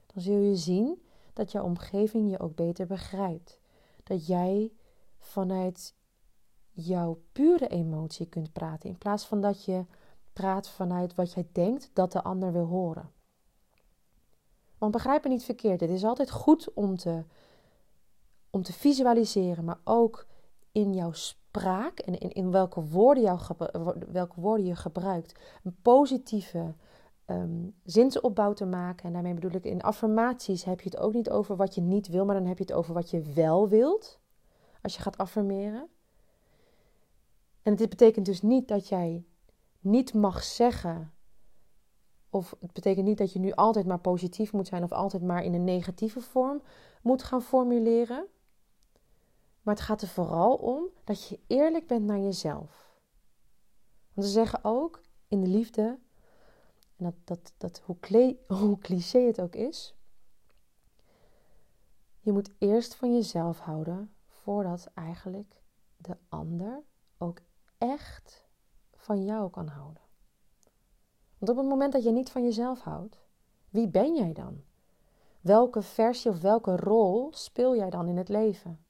dan 0.06 0.22
zul 0.22 0.36
je 0.36 0.56
zien 0.56 1.02
dat 1.32 1.52
jouw 1.52 1.64
omgeving 1.64 2.30
je 2.30 2.38
ook 2.38 2.54
beter 2.54 2.86
begrijpt. 2.86 3.58
Dat 4.02 4.26
jij 4.26 4.72
vanuit 5.18 5.94
jouw 6.86 7.22
pure 7.32 7.68
emotie 7.68 8.28
kunt 8.28 8.52
praten, 8.52 8.88
in 8.88 8.98
plaats 8.98 9.26
van 9.26 9.40
dat 9.40 9.64
je 9.64 9.84
praat 10.32 10.68
vanuit 10.68 11.14
wat 11.14 11.32
jij 11.32 11.48
denkt 11.52 11.90
dat 11.92 12.12
de 12.12 12.22
ander 12.22 12.52
wil 12.52 12.66
horen. 12.66 13.10
Want 14.78 14.92
begrijp 14.92 15.22
me 15.22 15.28
niet 15.28 15.44
verkeerd, 15.44 15.80
het 15.80 15.90
is 15.90 16.04
altijd 16.04 16.30
goed 16.30 16.72
om 16.74 16.96
te, 16.96 17.24
om 18.50 18.62
te 18.62 18.72
visualiseren, 18.72 19.64
maar 19.64 19.80
ook 19.84 20.26
in 20.72 20.94
jouw 20.94 21.12
spraak 21.12 21.98
en 21.98 22.18
in, 22.18 22.30
in 22.32 22.50
welke, 22.50 22.84
woorden 22.84 23.22
jou, 23.22 23.40
welke 24.12 24.40
woorden 24.40 24.66
je 24.66 24.76
gebruikt, 24.76 25.40
een 25.62 25.76
positieve 25.82 26.74
um, 27.26 27.74
zinsopbouw 27.84 28.52
te 28.52 28.66
maken. 28.66 29.06
En 29.06 29.12
daarmee 29.12 29.34
bedoel 29.34 29.54
ik, 29.54 29.64
in 29.64 29.82
affirmaties 29.82 30.64
heb 30.64 30.80
je 30.80 30.90
het 30.90 30.98
ook 30.98 31.12
niet 31.12 31.30
over 31.30 31.56
wat 31.56 31.74
je 31.74 31.80
niet 31.80 32.08
wil, 32.08 32.24
maar 32.24 32.34
dan 32.34 32.46
heb 32.46 32.58
je 32.58 32.64
het 32.64 32.72
over 32.72 32.94
wat 32.94 33.10
je 33.10 33.22
wel 33.22 33.68
wilt. 33.68 34.18
Als 34.82 34.94
je 34.94 35.02
gaat 35.02 35.18
affirmeren. 35.18 35.88
En 37.62 37.76
dit 37.76 37.88
betekent 37.88 38.26
dus 38.26 38.42
niet 38.42 38.68
dat 38.68 38.88
jij 38.88 39.24
niet 39.80 40.14
mag 40.14 40.44
zeggen. 40.44 41.12
Of 42.30 42.56
het 42.60 42.72
betekent 42.72 43.06
niet 43.06 43.18
dat 43.18 43.32
je 43.32 43.38
nu 43.38 43.52
altijd 43.52 43.86
maar 43.86 44.00
positief 44.00 44.52
moet 44.52 44.66
zijn 44.66 44.82
of 44.82 44.92
altijd 44.92 45.22
maar 45.22 45.44
in 45.44 45.54
een 45.54 45.64
negatieve 45.64 46.20
vorm 46.20 46.62
moet 47.02 47.22
gaan 47.22 47.42
formuleren. 47.42 48.26
Maar 49.62 49.74
het 49.74 49.84
gaat 49.84 50.02
er 50.02 50.08
vooral 50.08 50.54
om 50.54 50.84
dat 51.04 51.28
je 51.28 51.40
eerlijk 51.46 51.86
bent 51.86 52.04
naar 52.04 52.18
jezelf. 52.18 52.98
Want 54.12 54.26
ze 54.26 54.32
zeggen 54.32 54.58
ook 54.62 55.00
in 55.28 55.40
de 55.40 55.46
liefde, 55.46 55.98
en 56.96 57.04
dat, 57.04 57.14
dat, 57.24 57.54
dat 57.56 57.82
hoe, 57.84 58.36
hoe 58.60 58.78
cliché 58.78 59.18
het 59.18 59.40
ook 59.40 59.54
is, 59.54 59.94
je 62.20 62.32
moet 62.32 62.50
eerst 62.58 62.94
van 62.94 63.14
jezelf 63.14 63.58
houden 63.58 64.14
voordat 64.26 64.90
eigenlijk 64.94 65.62
de 65.96 66.16
ander 66.28 66.82
ook 67.18 67.40
echt 67.80 68.48
van 68.96 69.24
jou 69.24 69.50
kan 69.50 69.66
houden. 69.66 70.02
Want 71.38 71.50
op 71.50 71.56
het 71.56 71.66
moment 71.66 71.92
dat 71.92 72.02
je 72.02 72.10
niet 72.10 72.30
van 72.30 72.42
jezelf 72.42 72.80
houdt, 72.80 73.20
wie 73.68 73.88
ben 73.88 74.14
jij 74.14 74.32
dan? 74.32 74.62
Welke 75.40 75.82
versie 75.82 76.30
of 76.30 76.40
welke 76.40 76.76
rol 76.76 77.28
speel 77.32 77.76
jij 77.76 77.90
dan 77.90 78.08
in 78.08 78.16
het 78.16 78.28
leven? 78.28 78.84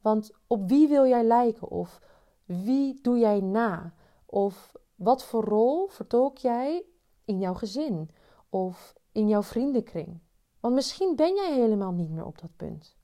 Want 0.00 0.30
op 0.46 0.68
wie 0.68 0.88
wil 0.88 1.06
jij 1.06 1.24
lijken? 1.24 1.68
Of 1.68 2.00
wie 2.44 3.00
doe 3.00 3.18
jij 3.18 3.40
na? 3.40 3.94
Of 4.26 4.72
wat 4.94 5.24
voor 5.24 5.44
rol 5.44 5.88
vertolk 5.88 6.38
jij 6.38 6.86
in 7.24 7.38
jouw 7.38 7.54
gezin? 7.54 8.10
Of 8.48 8.94
in 9.12 9.28
jouw 9.28 9.42
vriendenkring? 9.42 10.20
Want 10.60 10.74
misschien 10.74 11.16
ben 11.16 11.34
jij 11.34 11.54
helemaal 11.54 11.92
niet 11.92 12.10
meer 12.10 12.24
op 12.24 12.38
dat 12.38 12.56
punt. 12.56 12.96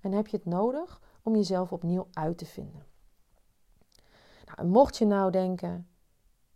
En 0.00 0.12
heb 0.12 0.26
je 0.26 0.36
het 0.36 0.46
nodig 0.46 1.02
om 1.22 1.34
jezelf 1.34 1.72
opnieuw 1.72 2.06
uit 2.12 2.38
te 2.38 2.46
vinden. 2.46 2.86
Nou, 4.46 4.68
mocht 4.68 4.96
je 4.96 5.06
nou 5.06 5.30
denken, 5.30 5.88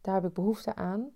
daar 0.00 0.14
heb 0.14 0.24
ik 0.24 0.32
behoefte 0.32 0.74
aan. 0.74 1.10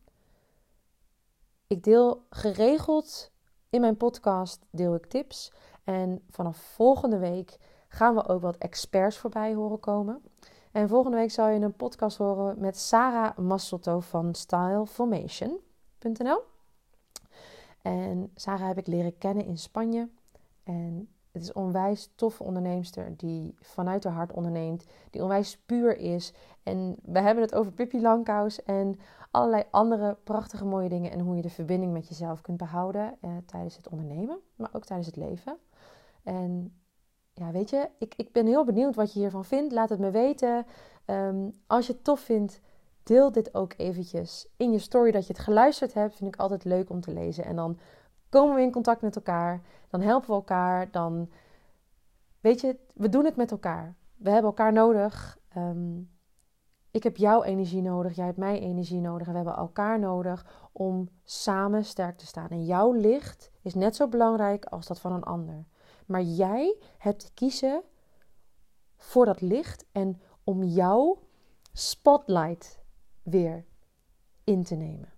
Ik 1.67 1.83
deel 1.83 2.27
geregeld 2.31 3.33
in 3.71 3.81
mijn 3.81 3.97
podcast 3.97 4.67
deel 4.71 4.95
ik 4.95 5.07
tips. 5.07 5.53
En 5.85 6.23
vanaf 6.31 6.57
volgende 6.57 7.19
week 7.19 7.59
gaan 7.89 8.15
we 8.15 8.29
ook 8.29 8.41
wat 8.41 8.57
experts 8.57 9.19
voorbij 9.19 9.55
horen 9.55 9.81
komen. 9.81 10.23
En 10.73 10.89
volgende 10.89 11.17
week 11.17 11.31
zal 11.31 11.49
je 11.49 11.61
een 11.61 11.77
podcast 11.77 12.17
horen 12.17 12.59
met 12.59 12.79
Sarah 12.79 13.39
Masselto 13.39 14.01
van 14.01 14.35
styleformation.nl. 14.35 16.43
En 17.83 18.31
Sarah 18.35 18.67
heb 18.67 18.79
ik 18.79 18.87
leren 18.87 19.19
kennen 19.19 19.45
in 19.45 19.59
Spanje. 19.59 20.09
En 20.63 21.13
het 21.35 21.42
is 21.42 21.53
onwijs 21.53 22.12
toffe 22.14 22.42
onderneemster 22.42 23.16
die 23.16 23.55
vanuit 23.61 24.05
haar 24.05 24.12
hart 24.12 24.33
onderneemt, 24.33 24.85
die 25.11 25.23
onwijs 25.23 25.59
puur 25.66 25.99
is. 25.99 26.33
En 26.62 26.97
we 27.03 27.18
hebben 27.20 27.44
het 27.44 27.55
over 27.55 27.73
Pippi 27.73 28.01
Langkous 28.01 28.62
en 28.62 28.99
allerlei 29.31 29.62
andere 29.70 30.16
prachtige 30.25 30.64
mooie 30.64 30.88
dingen 30.88 31.11
en 31.11 31.20
hoe 31.20 31.37
je 31.37 31.42
de 31.42 31.51
verbinding 31.51 31.92
met 31.92 32.09
jezelf 32.09 32.40
kunt 32.40 32.57
behouden 32.57 33.14
eh, 33.20 33.31
tijdens 33.47 33.77
het 33.77 33.88
ondernemen, 33.88 34.38
maar 34.57 34.70
ook 34.73 34.85
tijdens 34.85 35.09
het 35.09 35.16
leven. 35.16 35.57
En 36.23 36.75
ja, 37.33 37.51
weet 37.51 37.70
je, 37.70 37.88
ik, 37.99 38.14
ik 38.16 38.33
ben 38.33 38.47
heel 38.47 38.64
benieuwd 38.64 38.94
wat 38.94 39.12
je 39.12 39.18
hiervan 39.18 39.44
vindt. 39.44 39.73
Laat 39.73 39.88
het 39.88 39.99
me 39.99 40.11
weten. 40.11 40.66
Ehm, 41.05 41.51
als 41.66 41.87
je 41.87 41.92
het 41.92 42.05
tof 42.05 42.20
vindt, 42.20 42.61
deel 43.03 43.33
dit 43.33 43.55
ook 43.55 43.75
eventjes 43.77 44.49
in 44.57 44.73
je 44.73 44.79
story 44.79 45.11
dat 45.11 45.27
je 45.27 45.33
het 45.33 45.42
geluisterd 45.42 45.94
hebt. 45.94 46.14
Vind 46.14 46.35
ik 46.35 46.40
altijd 46.40 46.64
leuk 46.64 46.90
om 46.90 47.01
te 47.01 47.12
lezen. 47.12 47.44
En 47.44 47.57
dan 47.57 47.79
komen 48.35 48.55
we 48.55 48.62
in 48.62 48.73
contact 48.73 49.03
met 49.03 49.16
elkaar. 49.16 49.62
Dan 49.88 50.01
helpen 50.01 50.29
we 50.29 50.35
elkaar. 50.35 50.90
Dan, 50.90 51.31
weet 52.40 52.61
je, 52.61 52.79
we 52.94 53.09
doen 53.09 53.25
het 53.25 53.37
met 53.37 53.51
elkaar. 53.51 53.94
We 54.16 54.31
hebben 54.31 54.51
elkaar 54.51 54.73
nodig. 54.73 55.38
Ehm, 55.49 56.01
ik 56.90 57.03
heb 57.03 57.16
jouw 57.16 57.42
energie 57.42 57.83
nodig. 57.83 58.16
Jij 58.16 58.27
hebt 58.27 58.38
mijn 58.38 58.62
energie 58.62 59.01
nodig. 59.01 59.27
En 59.27 59.33
we 59.33 59.38
hebben 59.38 59.57
elkaar 59.57 59.99
nodig 59.99 60.68
om 60.73 61.09
samen 61.25 61.85
sterk 61.85 62.18
te 62.18 62.27
staan. 62.27 62.49
En 62.49 62.64
jouw 62.64 62.92
licht 62.92 63.51
is 63.62 63.75
net 63.75 63.97
zo 63.97 64.09
belangrijk 64.09 64.64
als 64.64 64.87
dat 64.87 65.01
van 65.01 65.12
een 65.12 65.25
ander. 65.25 65.64
Maar 66.07 66.23
jij 66.23 66.77
hebt 66.99 67.20
te 67.20 67.33
kiezen 67.35 67.83
voor 68.97 69.25
dat 69.25 69.40
licht 69.40 69.87
en 69.92 70.20
om 70.44 70.62
jouw 70.62 71.18
spotlight 71.73 72.83
weer 73.23 73.64
in 74.44 74.62
te 74.62 74.75
nemen. 74.75 75.12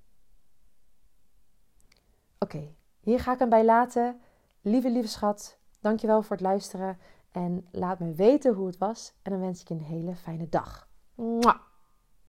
Oké, 2.38 2.75
hier 3.06 3.20
ga 3.20 3.32
ik 3.32 3.38
hem 3.38 3.48
bij 3.48 3.64
laten. 3.64 4.20
Lieve, 4.60 4.90
lieve 4.90 5.08
schat, 5.08 5.58
dankjewel 5.80 6.22
voor 6.22 6.36
het 6.36 6.44
luisteren. 6.44 6.98
En 7.32 7.66
laat 7.70 7.98
me 7.98 8.12
weten 8.12 8.54
hoe 8.54 8.66
het 8.66 8.78
was. 8.78 9.12
En 9.22 9.30
dan 9.30 9.40
wens 9.40 9.60
ik 9.60 9.68
je 9.68 9.74
een 9.74 9.80
hele 9.80 10.14
fijne 10.14 10.48
dag. 10.48 10.88
Mwah. 11.14 11.65